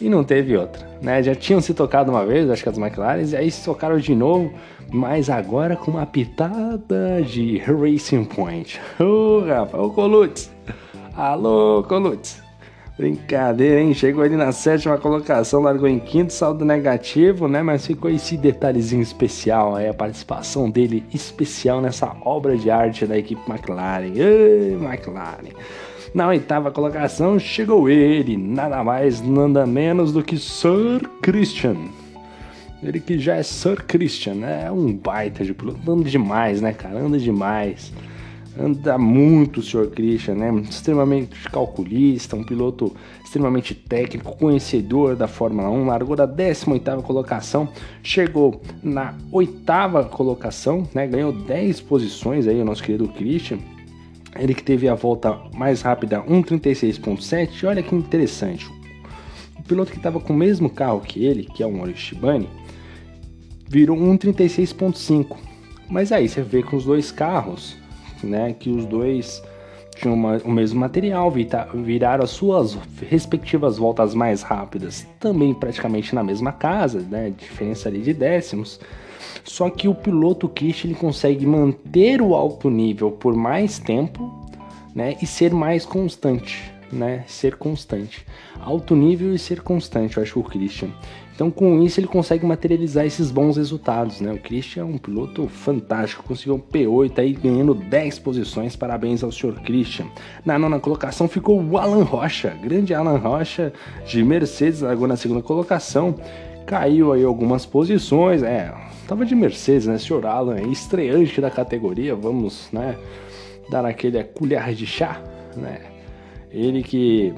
e 0.00 0.08
não 0.08 0.22
teve 0.22 0.56
outra, 0.56 0.88
né? 1.02 1.22
Já 1.22 1.34
tinham 1.34 1.60
se 1.60 1.74
tocado 1.74 2.12
uma 2.12 2.24
vez, 2.24 2.48
acho 2.48 2.62
que 2.62 2.68
as 2.68 2.78
McLaren, 2.78 3.22
e 3.22 3.36
aí 3.36 3.50
se 3.50 3.64
tocaram 3.64 3.98
de 3.98 4.14
novo, 4.14 4.52
mas 4.92 5.28
agora 5.28 5.74
com 5.74 5.90
uma 5.90 6.06
pitada 6.06 7.20
de 7.22 7.58
Racing 7.58 8.24
Point. 8.24 8.80
Ô, 9.00 9.04
oh, 9.04 9.44
rapaz, 9.44 9.82
ô 9.82 9.90
Colutz! 9.90 10.52
Alô, 11.16 11.84
Colutz! 11.88 12.43
Brincadeira, 12.96 13.80
hein? 13.80 13.92
Chegou 13.92 14.22
ali 14.22 14.36
na 14.36 14.52
sétima 14.52 14.96
colocação, 14.96 15.62
largou 15.62 15.88
em 15.88 15.98
quinto, 15.98 16.32
saldo 16.32 16.64
negativo, 16.64 17.48
né? 17.48 17.60
Mas 17.60 17.84
ficou 17.84 18.08
esse 18.08 18.36
detalhezinho 18.36 19.02
especial 19.02 19.74
aí, 19.74 19.88
a 19.88 19.94
participação 19.94 20.70
dele 20.70 21.04
especial 21.12 21.80
nessa 21.80 22.14
obra 22.24 22.56
de 22.56 22.70
arte 22.70 23.04
da 23.04 23.18
equipe 23.18 23.42
McLaren. 23.50 24.12
Ei, 24.14 24.74
McLaren! 24.80 25.50
Na 26.14 26.28
oitava 26.28 26.70
colocação 26.70 27.36
chegou 27.40 27.88
ele, 27.88 28.36
nada 28.36 28.84
mais, 28.84 29.20
nada 29.20 29.66
menos 29.66 30.12
do 30.12 30.22
que 30.22 30.38
Sir 30.38 31.00
Christian. 31.20 31.76
Ele 32.80 33.00
que 33.00 33.18
já 33.18 33.34
é 33.34 33.42
Sir 33.42 33.82
Christian, 33.84 34.34
né? 34.34 34.66
É 34.66 34.70
um 34.70 34.92
baita 34.92 35.42
de 35.42 35.52
piloto, 35.52 35.80
anda 35.90 36.08
demais, 36.08 36.60
né, 36.60 36.72
cara? 36.72 37.00
Anda 37.00 37.18
demais. 37.18 37.92
Anda 38.58 38.96
muito 38.96 39.60
o 39.60 39.62
Sr. 39.62 39.90
Christian, 39.90 40.34
né? 40.36 40.54
Extremamente 40.68 41.48
calculista, 41.50 42.36
um 42.36 42.44
piloto 42.44 42.94
extremamente 43.24 43.74
técnico, 43.74 44.36
conhecedor 44.36 45.16
da 45.16 45.26
Fórmula 45.26 45.68
1. 45.68 45.86
Largou 45.86 46.14
da 46.14 46.26
18ª 46.26 47.02
colocação, 47.02 47.68
chegou 48.02 48.60
na 48.82 49.14
oitava 49.32 50.04
colocação, 50.04 50.86
né? 50.94 51.06
Ganhou 51.06 51.32
10 51.32 51.80
posições 51.80 52.46
aí 52.46 52.60
o 52.60 52.64
nosso 52.64 52.82
querido 52.82 53.08
Christian 53.08 53.58
ele 54.36 54.54
que 54.54 54.62
teve 54.62 54.88
a 54.88 54.94
volta 54.94 55.38
mais 55.54 55.82
rápida 55.82 56.22
1:36.7. 56.22 57.66
Olha 57.66 57.82
que 57.82 57.94
interessante. 57.94 58.68
O 59.58 59.62
piloto 59.62 59.92
que 59.92 59.96
estava 59.96 60.20
com 60.20 60.32
o 60.32 60.36
mesmo 60.36 60.68
carro 60.68 61.00
que 61.00 61.24
ele, 61.24 61.44
que 61.44 61.62
é 61.62 61.66
o 61.66 61.72
Maurício 61.72 62.02
Shibane, 62.02 62.48
virou 63.68 63.96
1:36.5. 63.96 65.36
Mas 65.88 66.12
aí 66.12 66.28
você 66.28 66.42
vê 66.42 66.62
com 66.62 66.76
os 66.76 66.84
dois 66.84 67.10
carros, 67.10 67.76
né, 68.24 68.54
que 68.58 68.70
os 68.70 68.84
dois 68.86 69.42
tinham 69.94 70.14
uma, 70.14 70.38
o 70.38 70.50
mesmo 70.50 70.80
material, 70.80 71.32
viraram 71.74 72.24
as 72.24 72.30
suas 72.30 72.76
respectivas 73.08 73.78
voltas 73.78 74.14
mais 74.14 74.42
rápidas, 74.42 75.06
também 75.20 75.54
praticamente 75.54 76.14
na 76.14 76.22
mesma 76.22 76.52
casa, 76.52 77.00
né, 77.00 77.32
diferença 77.36 77.88
ali 77.88 78.00
de 78.00 78.12
décimos. 78.12 78.80
Só 79.44 79.70
que 79.70 79.88
o 79.88 79.94
piloto 79.94 80.48
Kish 80.48 80.84
ele 80.84 80.94
consegue 80.94 81.46
manter 81.46 82.20
o 82.20 82.34
alto 82.34 82.68
nível 82.68 83.10
por 83.12 83.34
mais 83.34 83.78
tempo, 83.78 84.44
né, 84.94 85.16
e 85.22 85.26
ser 85.26 85.52
mais 85.52 85.84
constante, 85.84 86.73
né, 86.94 87.24
ser 87.26 87.56
constante, 87.56 88.24
alto 88.60 88.94
nível 88.94 89.34
e 89.34 89.38
ser 89.38 89.60
constante, 89.60 90.16
eu 90.16 90.22
acho 90.22 90.38
o 90.38 90.44
Christian. 90.44 90.88
Então 91.34 91.50
com 91.50 91.82
isso 91.82 91.98
ele 91.98 92.06
consegue 92.06 92.46
materializar 92.46 93.04
esses 93.04 93.30
bons 93.30 93.56
resultados, 93.56 94.20
né? 94.20 94.32
O 94.32 94.38
Christian 94.38 94.82
é 94.82 94.84
um 94.84 94.96
piloto 94.96 95.48
fantástico, 95.48 96.22
conseguiu 96.22 96.54
um 96.54 96.60
P8 96.60 97.18
aí 97.18 97.32
ganhando 97.32 97.74
10 97.74 98.20
posições, 98.20 98.76
parabéns 98.76 99.24
ao 99.24 99.32
senhor 99.32 99.60
Christian. 99.62 100.06
Na 100.44 100.56
nona 100.56 100.78
colocação 100.78 101.26
ficou 101.26 101.60
o 101.60 101.76
Alan 101.76 102.04
Rocha, 102.04 102.56
grande 102.62 102.94
Alan 102.94 103.18
Rocha 103.18 103.72
de 104.06 104.22
Mercedes, 104.22 104.80
largou 104.80 105.08
na 105.08 105.16
segunda 105.16 105.42
colocação, 105.42 106.14
caiu 106.64 107.12
aí 107.12 107.24
algumas 107.24 107.66
posições, 107.66 108.44
é, 108.44 108.72
Tava 109.06 109.26
de 109.26 109.34
Mercedes, 109.34 109.86
né? 109.86 109.98
Senhor 109.98 110.24
Alan, 110.24 110.62
estreante 110.62 111.40
da 111.40 111.50
categoria, 111.50 112.14
vamos, 112.14 112.68
né? 112.72 112.96
Dar 113.68 113.84
aquele 113.84 114.22
colher 114.24 114.72
de 114.74 114.86
chá, 114.86 115.20
né? 115.56 115.93
Ele 116.54 116.82
que 116.82 117.34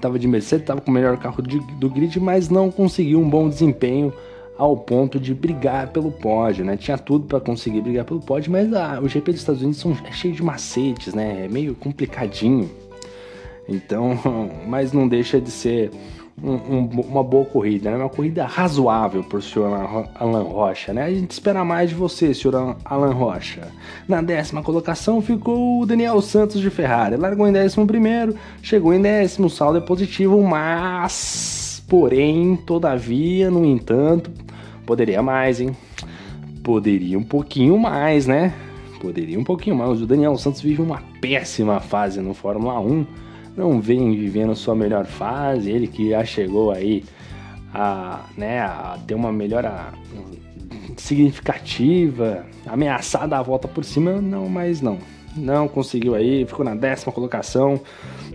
tava 0.00 0.18
de 0.18 0.26
Mercedes, 0.26 0.66
tava 0.66 0.80
com 0.80 0.90
o 0.90 0.94
melhor 0.94 1.16
carro 1.18 1.42
de, 1.42 1.58
do 1.76 1.90
grid, 1.90 2.18
mas 2.20 2.48
não 2.48 2.70
conseguiu 2.70 3.20
um 3.20 3.28
bom 3.28 3.48
desempenho 3.48 4.12
ao 4.56 4.76
ponto 4.76 5.18
de 5.18 5.34
brigar 5.34 5.88
pelo 5.88 6.10
pódio, 6.10 6.64
né? 6.64 6.76
Tinha 6.76 6.96
tudo 6.96 7.26
para 7.26 7.40
conseguir 7.40 7.80
brigar 7.80 8.04
pelo 8.04 8.20
pódio, 8.20 8.52
mas 8.52 8.72
ah, 8.72 9.00
o 9.02 9.08
GP 9.08 9.32
dos 9.32 9.40
Estados 9.40 9.62
Unidos 9.62 9.80
são, 9.80 9.96
é 10.04 10.12
cheio 10.12 10.34
de 10.34 10.42
macetes, 10.42 11.14
né? 11.14 11.46
É 11.46 11.48
meio 11.48 11.74
complicadinho. 11.74 12.70
Então, 13.68 14.18
mas 14.66 14.92
não 14.92 15.08
deixa 15.08 15.40
de 15.40 15.50
ser 15.50 15.90
um, 16.40 16.52
um, 16.52 17.00
uma 17.08 17.22
boa 17.22 17.44
corrida, 17.44 17.90
né? 17.90 17.96
Uma 17.96 18.08
corrida 18.08 18.44
razoável 18.46 19.22
por 19.22 19.42
senhor 19.42 20.08
Alan 20.14 20.42
Rocha, 20.42 20.92
né? 20.92 21.04
A 21.04 21.10
gente 21.10 21.30
espera 21.30 21.64
mais 21.64 21.90
de 21.90 21.94
você, 21.94 22.32
senhor 22.32 22.76
Alan 22.84 23.12
Rocha. 23.12 23.68
Na 24.08 24.22
décima 24.22 24.62
colocação 24.62 25.20
ficou 25.20 25.80
o 25.80 25.86
Daniel 25.86 26.20
Santos 26.20 26.60
de 26.60 26.70
Ferrari. 26.70 27.16
Largou 27.16 27.46
em 27.46 27.52
décimo 27.52 27.86
primeiro, 27.86 28.34
chegou 28.62 28.94
em 28.94 29.00
décimo, 29.00 29.50
saldo 29.50 29.78
é 29.78 29.80
positivo, 29.80 30.42
mas, 30.42 31.82
porém, 31.88 32.56
todavia, 32.56 33.50
no 33.50 33.64
entanto, 33.64 34.30
poderia 34.86 35.22
mais, 35.22 35.60
hein? 35.60 35.76
Poderia 36.62 37.18
um 37.18 37.24
pouquinho 37.24 37.78
mais, 37.78 38.26
né? 38.26 38.54
Poderia 39.00 39.38
um 39.38 39.44
pouquinho 39.44 39.76
mais. 39.76 40.00
O 40.00 40.06
Daniel 40.06 40.36
Santos 40.38 40.60
vive 40.60 40.80
uma 40.80 41.02
péssima 41.20 41.80
fase 41.80 42.20
no 42.20 42.34
Fórmula 42.34 42.78
1 42.80 43.04
não 43.56 43.80
vem 43.80 44.16
vivendo 44.16 44.54
sua 44.54 44.74
melhor 44.74 45.04
fase, 45.04 45.70
ele 45.70 45.86
que 45.86 46.10
já 46.10 46.24
chegou 46.24 46.70
aí 46.70 47.04
a, 47.72 48.26
né, 48.36 48.60
a 48.60 48.98
ter 49.06 49.14
uma 49.14 49.32
melhora 49.32 49.92
significativa, 50.96 52.44
ameaçada 52.66 53.38
a 53.38 53.42
volta 53.42 53.66
por 53.66 53.84
cima, 53.84 54.20
não, 54.20 54.48
mas 54.48 54.80
não. 54.80 54.98
Não 55.34 55.66
conseguiu 55.66 56.14
aí, 56.14 56.44
ficou 56.44 56.64
na 56.64 56.74
décima 56.74 57.12
colocação. 57.12 57.80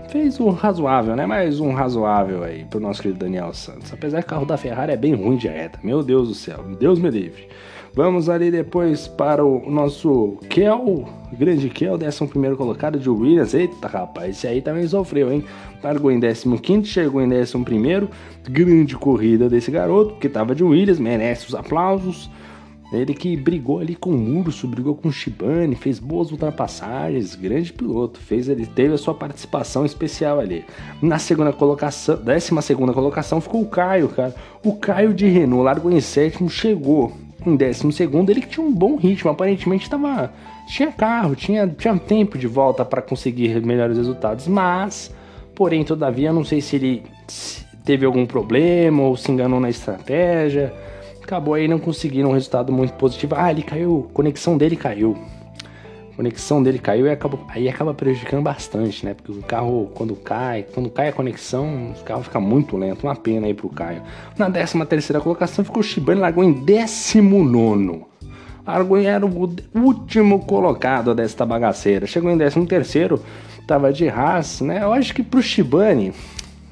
Fez 0.09 0.39
um 0.39 0.49
razoável, 0.49 1.15
né? 1.15 1.25
Mais 1.27 1.59
um 1.59 1.71
razoável 1.71 2.43
aí 2.43 2.65
pro 2.65 2.79
nosso 2.79 3.01
querido 3.01 3.19
Daniel 3.19 3.53
Santos. 3.53 3.93
Apesar 3.93 4.21
que 4.21 4.27
o 4.27 4.29
carro 4.29 4.45
da 4.45 4.57
Ferrari 4.57 4.93
é 4.93 4.97
bem 4.97 5.13
ruim 5.13 5.37
de 5.37 5.47
reta. 5.47 5.79
Meu 5.83 6.01
Deus 6.01 6.29
do 6.29 6.33
céu, 6.33 6.63
Deus 6.79 6.97
me 6.97 7.09
livre. 7.11 7.47
Vamos 7.93 8.29
ali 8.29 8.51
depois 8.51 9.07
para 9.07 9.43
o 9.43 9.69
nosso 9.69 10.37
Kel, 10.49 11.07
grande 11.37 11.69
Kel, 11.69 11.95
11 11.95 12.55
colocado 12.55 12.99
de 12.99 13.09
Williams. 13.09 13.53
Eita 13.53 13.87
rapaz, 13.87 14.37
esse 14.37 14.47
aí 14.47 14.61
também 14.61 14.87
sofreu, 14.87 15.31
hein? 15.31 15.43
Largou 15.83 16.11
em 16.11 16.19
15, 16.19 16.85
chegou 16.85 17.21
em 17.21 17.27
11. 17.27 18.07
Grande 18.49 18.95
corrida 18.95 19.49
desse 19.49 19.71
garoto, 19.71 20.15
que 20.15 20.27
estava 20.27 20.53
de 20.53 20.63
Williams, 20.63 20.99
merece 20.99 21.47
os 21.47 21.55
aplausos. 21.55 22.29
Ele 22.91 23.13
que 23.13 23.35
brigou 23.35 23.79
ali 23.79 23.95
com 23.95 24.11
o 24.11 24.39
Urso, 24.39 24.65
brigou 24.65 24.95
com 24.95 25.09
o 25.09 25.11
Shibane, 25.11 25.75
fez 25.75 25.99
boas 25.99 26.31
ultrapassagens, 26.31 27.35
grande 27.35 27.73
piloto, 27.73 28.17
fez 28.17 28.47
ele 28.47 28.65
teve 28.65 28.93
a 28.93 28.97
sua 28.97 29.13
participação 29.13 29.85
especial 29.85 30.39
ali. 30.39 30.63
Na 31.01 31.19
segunda 31.19 31.51
colocação, 31.51 32.15
décima 32.15 32.61
segunda 32.61 32.93
colocação 32.93 33.41
ficou 33.41 33.61
o 33.61 33.67
Caio, 33.67 34.07
cara. 34.07 34.33
O 34.63 34.77
Caio 34.77 35.13
de 35.13 35.27
Renault 35.27 35.65
largou 35.65 35.91
em 35.91 35.99
sétimo, 35.99 36.49
chegou 36.49 37.11
em 37.49 37.55
décimo 37.55 37.91
segundo, 37.91 38.29
ele 38.29 38.41
que 38.41 38.47
tinha 38.47 38.65
um 38.65 38.73
bom 38.73 38.95
ritmo, 38.95 39.29
aparentemente 39.29 39.89
tava, 39.89 40.31
tinha 40.67 40.91
carro, 40.91 41.35
tinha, 41.35 41.67
tinha 41.67 41.97
tempo 41.97 42.37
de 42.37 42.47
volta 42.47 42.83
para 42.83 43.01
conseguir 43.01 43.61
melhores 43.65 43.97
resultados, 43.97 44.47
mas, 44.47 45.13
porém, 45.55 45.83
todavia, 45.83 46.33
não 46.33 46.43
sei 46.43 46.61
se 46.61 46.75
ele 46.75 47.03
teve 47.83 48.05
algum 48.05 48.25
problema 48.25 49.03
ou 49.03 49.15
se 49.15 49.31
enganou 49.31 49.59
na 49.59 49.69
estratégia, 49.69 50.73
acabou 51.23 51.53
aí 51.53 51.67
não 51.67 51.79
conseguindo 51.79 52.27
um 52.27 52.33
resultado 52.33 52.71
muito 52.71 52.93
positivo. 52.93 53.35
Ah, 53.37 53.51
ele 53.51 53.63
caiu, 53.63 54.07
a 54.09 54.13
conexão 54.13 54.57
dele 54.57 54.75
caiu 54.75 55.17
conexão 56.17 56.63
dele 56.63 56.79
caiu 56.79 57.05
e 57.05 57.11
acaba, 57.11 57.37
aí 57.49 57.69
acaba 57.69 57.93
prejudicando 57.93 58.41
bastante, 58.41 59.05
né? 59.05 59.13
Porque 59.13 59.31
o 59.31 59.43
carro, 59.43 59.91
quando 59.93 60.15
cai, 60.15 60.65
quando 60.73 60.89
cai 60.89 61.09
a 61.09 61.13
conexão, 61.13 61.91
o 61.91 62.03
carro 62.03 62.23
fica 62.23 62.39
muito 62.39 62.75
lento. 62.75 63.03
Uma 63.03 63.15
pena 63.15 63.45
aí 63.45 63.53
pro 63.53 63.69
Caio. 63.69 64.01
Na 64.35 64.49
13 64.49 64.83
terceira 64.87 65.21
colocação 65.21 65.63
ficou 65.63 65.79
o 65.79 65.83
Shibane, 65.83 66.19
largou 66.19 66.43
em 66.43 66.51
19 66.51 68.07
Largou 68.65 68.97
era 68.97 69.25
o 69.25 69.55
último 69.75 70.43
colocado 70.43 71.13
desta 71.13 71.45
bagaceira. 71.45 72.07
Chegou 72.07 72.31
em 72.31 72.37
13 72.37 72.65
terceiro, 72.65 73.23
tava 73.67 73.93
de 73.93 74.09
Haas, 74.09 74.59
né? 74.61 74.83
Eu 74.83 74.91
acho 74.91 75.13
que 75.13 75.21
pro 75.21 75.41
Shibane 75.41 76.13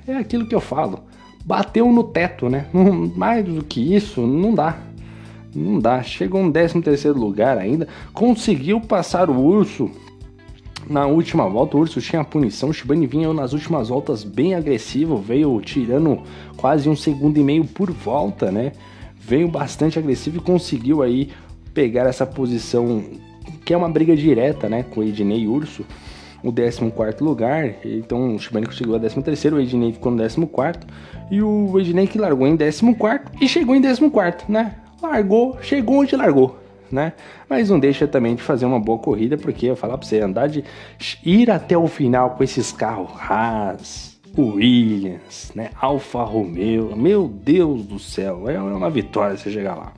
é 0.08 0.18
aquilo 0.18 0.48
que 0.48 0.56
eu 0.56 0.60
falo. 0.60 1.02
Bateu 1.46 1.90
no 1.92 2.04
teto, 2.04 2.50
né? 2.50 2.66
Mais 3.16 3.46
do 3.46 3.64
que 3.64 3.96
isso, 3.96 4.22
não 4.22 4.56
dá. 4.56 4.80
Não 5.56 5.80
dá. 5.80 6.04
Chegou 6.04 6.42
em 6.42 6.52
13 6.52 6.82
terceiro 6.82 7.18
lugar 7.18 7.58
ainda. 7.58 7.88
Conseguiu 8.14 8.82
passar 8.82 9.30
o 9.30 9.40
Urso 9.40 9.90
na 10.90 11.08
última 11.08 11.48
volta. 11.48 11.78
O 11.78 11.80
Urso 11.80 12.02
tinha 12.02 12.22
a 12.22 12.26
punição. 12.26 12.70
O 12.70 12.74
Shibane 12.74 13.08
vinha 13.08 13.32
nas 13.34 13.54
últimas 13.54 13.90
voltas 13.90 14.24
bem 14.24 14.54
agressivo. 14.54 15.18
Veio 15.18 15.60
tirando 15.62 16.22
quase 16.58 16.90
um 16.90 16.96
segundo 16.96 17.38
e 17.38 17.44
meio 17.44 17.66
por 17.66 17.92
volta, 17.92 18.52
né? 18.52 18.74
Veio 19.18 19.48
bastante 19.48 19.98
agressivo 19.98 20.38
e 20.38 20.42
conseguiu 20.42 21.02
aí 21.02 21.30
pegar 21.74 22.06
essa 22.06 22.26
posição 22.26 23.04
que 23.64 23.74
é 23.74 23.78
uma 23.78 23.90
briga 23.90 24.16
direta, 24.16 24.70
né? 24.70 24.84
Com 24.84 25.00
o 25.00 25.04
Ednei 25.04 25.48
Urso. 25.48 25.86
O 26.44 26.52
14 26.54 27.24
lugar, 27.24 27.74
então 27.84 28.36
o 28.36 28.40
Shibane 28.40 28.68
conseguiu 28.68 28.96
a 28.96 29.00
13, 29.00 29.50
o 29.50 29.60
Ednei 29.60 29.94
ficou 29.94 30.12
no 30.12 30.20
14 30.20 30.86
e 31.32 31.42
o 31.42 31.80
Ednei 31.80 32.06
que 32.06 32.20
largou 32.20 32.46
em 32.46 32.56
14 32.56 32.86
e 33.42 33.50
chegou 33.50 33.76
em 33.76 33.82
14, 33.82 34.46
né? 34.48 34.76
Largou, 35.06 35.58
chegou 35.62 36.00
onde 36.00 36.16
largou, 36.16 36.58
né? 36.92 37.14
Mas 37.50 37.70
não 37.70 37.80
deixa 37.80 38.08
também 38.08 38.36
de 38.36 38.42
fazer 38.42 38.66
uma 38.66 38.80
boa 38.80 38.98
corrida, 38.98 39.38
porque 39.38 39.68
eu 39.68 39.76
falar 39.76 39.98
para 39.98 40.08
você, 40.08 40.20
andar 40.20 40.48
de 40.48 40.64
ir 41.24 41.50
até 41.50 41.78
o 41.78 41.88
final 41.88 42.32
com 42.32 42.44
esses 42.44 42.72
carros 42.72 43.10
Haas, 43.20 44.16
Williams, 44.38 45.52
né? 45.56 45.70
Alfa 45.80 46.24
Romeo. 46.24 46.96
Meu 46.96 47.28
Deus 47.28 47.84
do 47.86 48.00
céu, 48.00 48.50
é 48.50 48.60
uma 48.60 48.90
vitória 48.90 49.38
você 49.38 49.50
chegar 49.50 49.76
lá. 49.76 49.94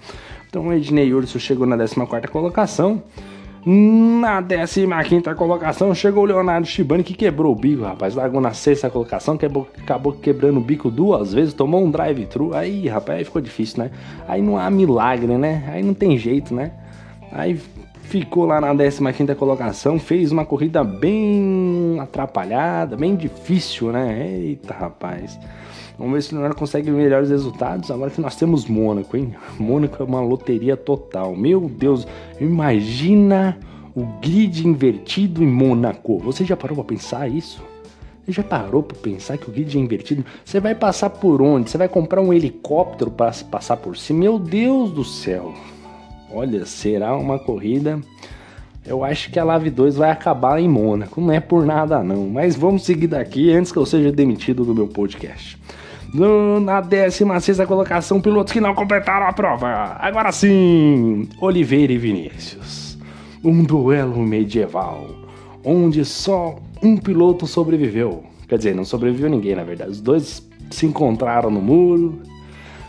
Então 0.49 0.67
o 0.67 0.73
Ednei 0.73 1.13
Urso 1.13 1.39
chegou 1.39 1.65
na 1.65 1.77
14 1.77 2.27
colocação. 2.27 3.03
Na 3.65 4.41
15 4.41 5.35
colocação 5.35 5.93
chegou 5.93 6.23
o 6.23 6.25
Leonardo 6.25 6.65
Shibani 6.65 7.03
que 7.03 7.13
quebrou 7.13 7.51
o 7.51 7.55
bico, 7.55 7.83
rapaz. 7.83 8.15
Largou 8.15 8.39
na 8.39 8.53
sexta 8.53 8.89
colocação, 8.89 9.37
quebrou, 9.37 9.67
acabou 9.81 10.13
quebrando 10.13 10.57
o 10.57 10.61
bico 10.61 10.89
duas 10.89 11.33
vezes, 11.33 11.53
tomou 11.53 11.83
um 11.83 11.91
drive-thru. 11.91 12.53
Aí, 12.53 12.87
rapaz, 12.87 13.19
aí 13.19 13.25
ficou 13.25 13.41
difícil, 13.41 13.83
né? 13.83 13.91
Aí 14.27 14.41
não 14.41 14.57
há 14.57 14.69
milagre, 14.69 15.37
né? 15.37 15.69
Aí 15.71 15.83
não 15.83 15.93
tem 15.93 16.17
jeito, 16.17 16.53
né? 16.53 16.71
Aí 17.31 17.59
ficou 18.03 18.45
lá 18.45 18.61
na 18.61 18.73
15 18.73 19.35
colocação, 19.35 19.99
fez 19.99 20.31
uma 20.31 20.45
corrida 20.45 20.83
bem 20.83 21.97
atrapalhada, 21.99 22.95
bem 22.95 23.15
difícil, 23.15 23.91
né? 23.91 24.29
Eita, 24.29 24.73
rapaz. 24.73 25.37
Vamos 25.97 26.13
ver 26.13 26.21
se 26.21 26.31
o 26.31 26.35
Leonardo 26.35 26.55
consegue 26.55 26.91
melhores 26.91 27.29
resultados. 27.29 27.89
Agora 27.89 28.11
que 28.11 28.21
nós 28.21 28.35
temos 28.35 28.65
Mônaco, 28.65 29.17
hein? 29.17 29.35
Mônaco 29.57 30.01
é 30.01 30.05
uma 30.05 30.21
loteria 30.21 30.77
total. 30.77 31.35
Meu 31.35 31.61
Deus, 31.67 32.07
imagina 32.39 33.57
o 33.95 34.05
grid 34.21 34.67
invertido 34.67 35.43
em 35.43 35.47
Mônaco. 35.47 36.19
Você 36.19 36.45
já 36.45 36.55
parou 36.55 36.75
para 36.75 36.95
pensar 36.95 37.27
isso? 37.27 37.63
Você 38.23 38.31
já 38.31 38.43
parou 38.43 38.83
para 38.83 38.97
pensar 38.97 39.37
que 39.37 39.49
o 39.49 39.51
grid 39.51 39.75
é 39.75 39.81
invertido? 39.81 40.23
Você 40.45 40.59
vai 40.59 40.75
passar 40.75 41.09
por 41.09 41.41
onde? 41.41 41.71
Você 41.71 41.77
vai 41.79 41.87
comprar 41.87 42.21
um 42.21 42.31
helicóptero 42.31 43.09
para 43.09 43.31
passar 43.49 43.77
por 43.77 43.97
cima? 43.97 44.19
Meu 44.19 44.37
Deus 44.37 44.91
do 44.91 45.03
céu! 45.03 45.53
Olha, 46.31 46.65
será 46.65 47.15
uma 47.15 47.39
corrida. 47.39 47.99
Eu 48.85 49.03
acho 49.03 49.31
que 49.31 49.39
a 49.39 49.43
Lave 49.43 49.69
2 49.69 49.95
vai 49.95 50.11
acabar 50.11 50.61
em 50.61 50.67
Mônaco. 50.67 51.19
Não 51.19 51.31
é 51.31 51.39
por 51.39 51.65
nada, 51.65 52.03
não. 52.03 52.29
Mas 52.29 52.55
vamos 52.55 52.83
seguir 52.83 53.07
daqui 53.07 53.51
antes 53.51 53.71
que 53.71 53.77
eu 53.77 53.85
seja 53.85 54.11
demitido 54.11 54.63
do 54.63 54.75
meu 54.75 54.87
podcast. 54.87 55.57
Na 56.13 56.79
16 56.79 57.65
colocação, 57.65 58.21
pilotos 58.21 58.53
que 58.53 58.61
não 58.61 58.73
completaram 58.73 59.27
a 59.27 59.33
prova. 59.33 59.97
Agora 59.99 60.31
sim, 60.31 61.27
Oliveira 61.41 61.91
e 61.91 61.97
Vinícius. 61.97 62.97
Um 63.43 63.63
duelo 63.63 64.17
medieval, 64.19 65.05
onde 65.63 66.05
só 66.05 66.55
um 66.81 66.97
piloto 66.97 67.45
sobreviveu. 67.45 68.23
Quer 68.47 68.57
dizer, 68.57 68.75
não 68.75 68.85
sobreviveu 68.85 69.29
ninguém, 69.29 69.55
na 69.55 69.63
verdade. 69.63 69.91
Os 69.91 70.01
dois 70.01 70.47
se 70.71 70.85
encontraram 70.85 71.51
no 71.51 71.61
muro, 71.61 72.21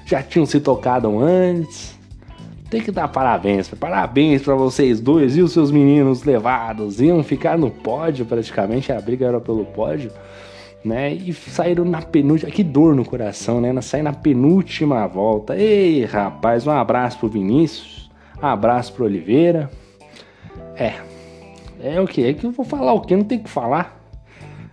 já 0.06 0.22
tinham 0.22 0.46
se 0.46 0.60
tocado 0.60 1.18
antes. 1.18 1.98
Tem 2.70 2.80
que 2.80 2.92
dar 2.92 3.08
parabéns, 3.08 3.68
parabéns 3.68 4.42
para 4.42 4.54
vocês 4.54 5.00
dois 5.00 5.36
e 5.36 5.42
os 5.42 5.52
seus 5.52 5.70
meninos 5.70 6.22
levados. 6.22 7.00
Iam 7.00 7.22
ficar 7.24 7.58
no 7.58 7.70
pódio 7.70 8.26
praticamente, 8.26 8.92
a 8.92 9.00
briga 9.00 9.26
era 9.26 9.40
pelo 9.40 9.64
pódio 9.64 10.10
né? 10.84 11.12
E 11.12 11.32
saíram 11.32 11.84
na 11.84 12.02
penúltima. 12.02 12.50
Que 12.50 12.62
dor 12.62 12.94
no 12.94 13.04
coração, 13.04 13.60
né? 13.60 13.78
Sair 13.80 14.02
na 14.02 14.12
penúltima 14.12 15.06
volta. 15.06 15.56
Ei, 15.56 16.04
rapaz, 16.04 16.66
um 16.66 16.70
abraço 16.70 17.18
pro 17.18 17.28
Vinícius, 17.28 18.10
um 18.42 18.46
abraço 18.46 18.92
pro 18.92 19.04
Oliveira. 19.04 19.70
É. 20.76 20.94
É 21.80 22.00
o 22.00 22.06
que? 22.06 22.24
É 22.24 22.32
que 22.32 22.44
eu 22.44 22.50
vou 22.50 22.64
falar 22.64 22.92
o 22.92 23.00
que? 23.00 23.14
Não 23.14 23.24
tem 23.24 23.38
que 23.38 23.48
falar. 23.48 23.96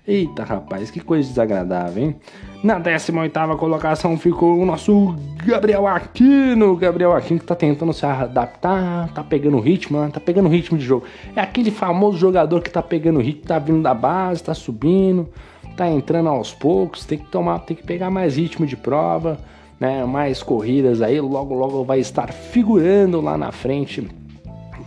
Eita, 0.08 0.44
rapaz, 0.44 0.92
que 0.92 1.00
coisa 1.00 1.28
desagradável, 1.28 2.04
hein? 2.04 2.16
Na 2.64 2.80
18 2.80 3.58
colocação 3.58 4.18
ficou 4.18 4.60
o 4.60 4.66
nosso 4.66 5.16
Gabriel 5.44 5.88
Aquino. 5.88 6.76
Gabriel 6.76 7.14
Aquino 7.14 7.40
que 7.40 7.46
tá 7.46 7.56
tentando 7.56 7.92
se 7.92 8.06
adaptar, 8.06 9.12
tá 9.14 9.24
pegando 9.24 9.60
ritmo, 9.60 10.00
né? 10.00 10.10
tá 10.12 10.20
pegando 10.20 10.50
ritmo 10.50 10.78
de 10.78 10.86
jogo. 10.86 11.06
É 11.36 11.42
aquele 11.42 11.72
famoso 11.72 12.18
jogador 12.18 12.62
que 12.62 12.70
tá 12.70 12.84
pegando 12.84 13.20
ritmo, 13.20 13.46
tá 13.46 13.60
vindo 13.60 13.82
da 13.82 13.94
base, 13.94 14.44
tá 14.44 14.54
subindo 14.54 15.30
tá 15.76 15.90
entrando 15.90 16.30
aos 16.30 16.54
poucos, 16.54 17.06
tem 17.06 17.18
que 17.18 17.26
tomar, 17.26 17.60
tem 17.60 17.76
que 17.76 17.84
pegar 17.84 18.10
mais 18.10 18.38
ritmo 18.38 18.66
de 18.66 18.78
prova, 18.78 19.40
né? 19.80 20.06
Mais 20.06 20.42
corridas 20.42 21.02
aí, 21.02 21.20
logo 21.20 21.54
logo 21.54 21.84
vai 21.84 22.00
estar 22.00 22.32
figurando 22.32 23.22
lá 23.22 23.38
na 23.38 23.52
frente 23.52 24.08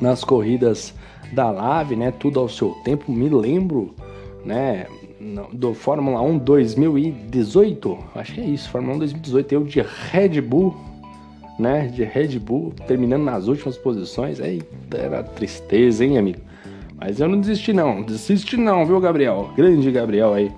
nas 0.00 0.24
corridas 0.24 0.94
da 1.32 1.50
Lave, 1.50 1.96
né? 1.96 2.12
Tudo 2.12 2.40
ao 2.40 2.48
seu 2.48 2.70
tempo. 2.84 3.12
Me 3.12 3.28
lembro, 3.28 3.94
né, 4.44 4.86
do 5.52 5.74
Fórmula 5.74 6.20
1 6.22 6.38
2018, 6.38 7.98
acho 8.14 8.34
que 8.34 8.40
é 8.40 8.44
isso, 8.44 8.70
Fórmula 8.70 8.94
1 8.94 8.98
2018, 8.98 9.52
eu 9.52 9.64
de 9.64 9.80
Red 10.10 10.40
Bull, 10.40 10.74
né, 11.58 11.88
de 11.88 12.04
Red 12.04 12.38
Bull, 12.38 12.72
terminando 12.86 13.24
nas 13.24 13.48
últimas 13.48 13.76
posições. 13.76 14.38
Eita, 14.38 14.96
era 14.96 15.22
tristeza, 15.22 16.04
hein, 16.04 16.18
amigo? 16.18 16.40
Mas 17.00 17.20
eu 17.20 17.28
não 17.28 17.40
desisti 17.40 17.72
não, 17.72 18.02
desisti 18.02 18.56
não, 18.56 18.84
viu, 18.84 18.98
Gabriel? 19.00 19.50
Grande 19.56 19.90
Gabriel 19.90 20.34
aí. 20.34 20.50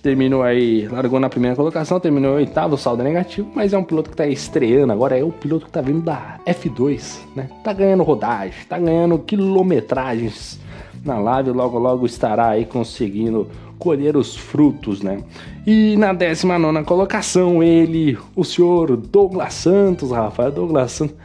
Terminou 0.00 0.42
aí, 0.42 0.86
largou 0.88 1.20
na 1.20 1.30
primeira 1.30 1.56
colocação, 1.56 2.00
terminou 2.00 2.34
oitavo, 2.34 2.76
saldo 2.76 3.02
é 3.02 3.04
negativo, 3.04 3.50
mas 3.54 3.72
é 3.72 3.78
um 3.78 3.84
piloto 3.84 4.10
que 4.10 4.16
tá 4.16 4.26
estreando 4.26 4.92
agora, 4.92 5.18
é 5.18 5.24
o 5.24 5.32
piloto 5.32 5.66
que 5.66 5.72
tá 5.72 5.80
vindo 5.80 6.02
da 6.02 6.38
F2, 6.46 7.20
né? 7.34 7.48
Tá 7.62 7.72
ganhando 7.72 8.02
rodagem, 8.02 8.54
tá 8.68 8.78
ganhando 8.78 9.18
quilometragens 9.18 10.60
na 11.02 11.18
live, 11.18 11.50
logo 11.50 11.78
logo 11.78 12.04
estará 12.04 12.48
aí 12.48 12.66
conseguindo 12.66 13.48
colher 13.78 14.16
os 14.16 14.36
frutos, 14.36 15.02
né? 15.02 15.22
E 15.66 15.96
na 15.96 16.12
19 16.12 16.84
colocação, 16.84 17.62
ele, 17.62 18.18
o 18.36 18.44
senhor 18.44 18.96
Douglas 18.96 19.54
Santos, 19.54 20.10
Rafael 20.10 20.52
Douglas 20.52 20.92
Santos. 20.92 21.16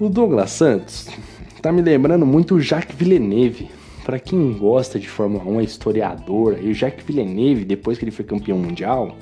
O 0.00 0.08
Douglas 0.08 0.50
Santos 0.50 1.08
tá 1.62 1.70
me 1.70 1.80
lembrando 1.80 2.26
muito 2.26 2.56
o 2.56 2.60
Jacques 2.60 2.96
Villeneuve 2.96 3.70
para 4.04 4.18
quem 4.18 4.52
gosta 4.52 4.98
de 4.98 5.08
Fórmula 5.08 5.44
1, 5.44 5.60
é 5.60 5.64
historiador, 5.64 6.58
e 6.60 6.70
o 6.70 6.74
Jacques 6.74 7.06
Villeneuve, 7.06 7.64
depois 7.64 7.96
que 7.96 8.04
ele 8.04 8.10
foi 8.10 8.24
campeão 8.24 8.58
mundial, 8.58 9.16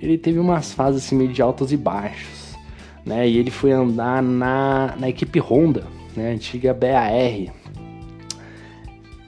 ele 0.00 0.16
teve 0.16 0.38
umas 0.38 0.72
fases 0.72 1.04
assim, 1.04 1.16
meio 1.16 1.32
de 1.32 1.42
altos 1.42 1.72
e 1.72 1.76
baixos, 1.76 2.56
né? 3.04 3.28
E 3.28 3.36
ele 3.36 3.50
foi 3.50 3.72
andar 3.72 4.22
na, 4.22 4.94
na 5.00 5.08
equipe 5.08 5.40
Honda, 5.40 5.84
né? 6.16 6.30
Antiga 6.30 6.72
BAR. 6.72 7.52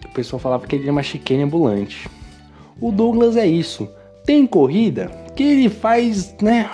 O 0.05 0.14
pessoal 0.14 0.38
falava 0.38 0.64
que 0.64 0.77
ele 0.77 0.85
era 0.85 0.92
uma 0.92 1.03
chicane 1.03 1.42
ambulante. 1.42 2.09
O 2.81 2.92
Douglas 2.92 3.37
é 3.37 3.46
isso. 3.46 3.88
Tem 4.25 4.46
corrida 4.46 5.11
que 5.35 5.42
ele 5.42 5.68
faz, 5.68 6.33
né? 6.40 6.70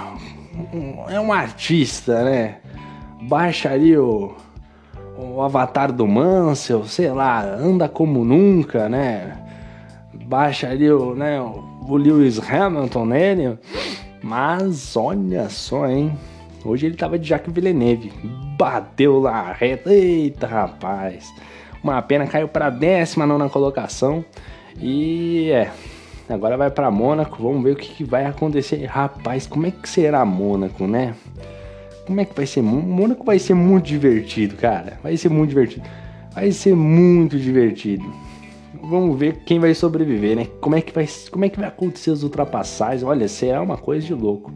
É 1.09 1.19
um 1.19 1.33
artista, 1.33 2.25
né? 2.25 2.59
Baixa 3.23 3.71
ali 3.71 3.97
o 3.97 4.35
o 5.19 5.43
avatar 5.43 5.93
do 5.93 6.07
Mansell, 6.07 6.85
sei 6.85 7.11
lá, 7.11 7.43
anda 7.43 7.89
como 7.89 8.25
nunca, 8.25 8.89
né? 8.89 9.37
Baixa 10.15 10.69
ali 10.69 10.91
o, 10.91 11.15
né, 11.15 11.41
o 11.41 11.97
Lewis 11.97 12.39
Hamilton 12.39 13.05
nele. 13.05 13.59
Mas 14.23 14.97
olha 14.97 15.49
só, 15.49 15.89
hein? 15.89 16.13
Hoje 16.65 16.87
ele 16.87 16.97
tava 16.97 17.19
de 17.19 17.29
Jacques 17.29 17.53
Villeneuve. 17.53 18.13
Bateu 18.59 19.21
lá 19.21 19.53
reta. 19.53 19.93
Eita, 19.93 20.47
rapaz. 20.47 21.33
Uma 21.83 22.03
pena, 22.03 22.27
caiu 22.27 22.49
para 22.49 22.71
décima 22.71 23.27
nona 23.27 23.49
colocação. 23.49 24.25
E 24.81 25.51
é. 25.51 25.71
Agora 26.29 26.57
vai 26.57 26.71
para 26.71 26.91
Mônaco. 26.91 27.43
Vamos 27.43 27.63
ver 27.63 27.73
o 27.73 27.77
que, 27.77 27.89
que 27.95 28.05
vai 28.05 28.27
acontecer. 28.27 28.85
Rapaz, 28.85 29.47
como 29.47 29.67
é 29.67 29.71
que 29.71 29.89
será 29.89 30.25
Mônaco, 30.25 30.87
né? 30.87 31.15
Como 32.09 32.23
é 32.23 32.25
que 32.25 32.35
vai 32.35 32.47
ser? 32.47 32.63
Mônaco 32.63 33.23
vai 33.23 33.39
ser 33.39 33.53
muito 33.53 33.85
divertido, 33.85 34.57
cara. 34.57 34.99
Vai 35.03 35.15
ser 35.19 35.29
muito 35.29 35.51
divertido. 35.51 35.87
Vai 36.33 36.51
ser 36.53 36.75
muito 36.75 37.39
divertido. 37.39 38.11
Vamos 38.83 39.19
ver 39.19 39.41
quem 39.45 39.59
vai 39.59 39.75
sobreviver, 39.75 40.35
né? 40.35 40.47
Como 40.59 40.75
é 40.75 40.81
que 40.81 40.91
vai, 40.91 41.07
como 41.31 41.45
é 41.45 41.51
que 41.51 41.61
vai 41.61 41.69
acontecer 41.69 42.11
as 42.11 42.23
ultrapassagens? 42.23 43.03
Olha, 43.03 43.29
será 43.29 43.61
uma 43.61 43.77
coisa 43.77 44.07
de 44.07 44.15
louco. 44.15 44.51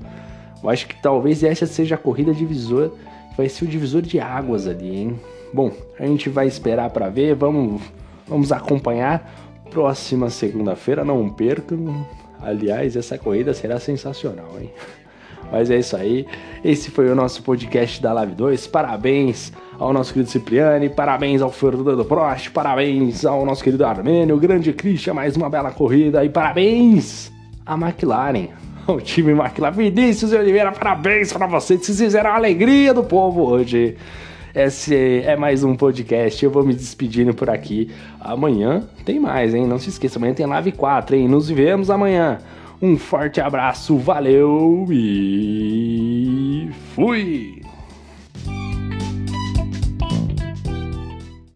Eu 0.62 0.70
acho 0.70 0.86
que 0.86 0.94
talvez 1.02 1.44
essa 1.44 1.66
seja 1.66 1.96
a 1.96 1.98
corrida 1.98 2.32
divisor, 2.32 2.92
vai 3.36 3.50
ser 3.50 3.66
o 3.66 3.68
divisor 3.68 4.00
de 4.00 4.18
águas 4.18 4.66
ali, 4.66 4.96
hein? 4.96 5.20
Bom, 5.52 5.72
a 5.98 6.06
gente 6.06 6.30
vai 6.30 6.46
esperar 6.46 6.88
para 6.88 7.10
ver, 7.10 7.34
vamos, 7.34 7.82
vamos 8.26 8.50
acompanhar. 8.50 9.30
Próxima 9.68 10.30
segunda-feira, 10.30 11.04
não 11.04 11.28
percam. 11.28 12.06
Aliás, 12.40 12.96
essa 12.96 13.18
corrida 13.18 13.52
será 13.52 13.78
sensacional, 13.78 14.52
hein? 14.58 14.70
Mas 15.50 15.70
é 15.70 15.78
isso 15.78 15.96
aí. 15.96 16.26
Esse 16.64 16.90
foi 16.90 17.08
o 17.08 17.14
nosso 17.14 17.42
podcast 17.42 18.00
da 18.00 18.12
Live 18.12 18.34
2. 18.34 18.66
Parabéns 18.68 19.52
ao 19.78 19.92
nosso 19.92 20.12
querido 20.12 20.30
Cipriani, 20.30 20.88
parabéns 20.88 21.42
ao 21.42 21.50
Fernando 21.50 22.04
Prost, 22.04 22.50
parabéns 22.50 23.24
ao 23.24 23.44
nosso 23.44 23.64
querido 23.64 23.84
Armênio, 23.84 24.38
grande 24.38 24.72
Christian, 24.72 25.14
mais 25.14 25.36
uma 25.36 25.50
bela 25.50 25.72
corrida 25.72 26.24
e 26.24 26.28
parabéns 26.28 27.32
à 27.66 27.74
McLaren. 27.74 28.48
O 28.84 29.00
time 29.00 29.30
McLaren, 29.30 29.76
Vinícius 29.76 30.32
e 30.32 30.36
Oliveira, 30.36 30.72
parabéns 30.72 31.32
para 31.32 31.46
vocês, 31.46 31.86
vocês 31.86 32.00
fizeram 32.00 32.30
a 32.30 32.34
alegria 32.34 32.92
do 32.92 33.04
povo 33.04 33.42
hoje. 33.42 33.96
Esse 34.54 35.22
é 35.24 35.36
mais 35.36 35.64
um 35.64 35.74
podcast. 35.74 36.44
Eu 36.44 36.50
vou 36.50 36.64
me 36.64 36.74
despedindo 36.74 37.32
por 37.32 37.48
aqui. 37.48 37.90
Amanhã 38.20 38.82
tem 39.04 39.18
mais, 39.18 39.54
hein? 39.54 39.66
Não 39.66 39.78
se 39.78 39.88
esqueça, 39.88 40.18
amanhã 40.18 40.34
tem 40.34 40.44
Live 40.44 40.72
4, 40.72 41.16
hein? 41.16 41.28
Nos 41.28 41.48
vemos 41.48 41.90
amanhã. 41.90 42.38
Um 42.84 42.98
forte 42.98 43.40
abraço, 43.40 43.96
valeu 43.96 44.88
e 44.90 46.68
fui! 46.96 47.61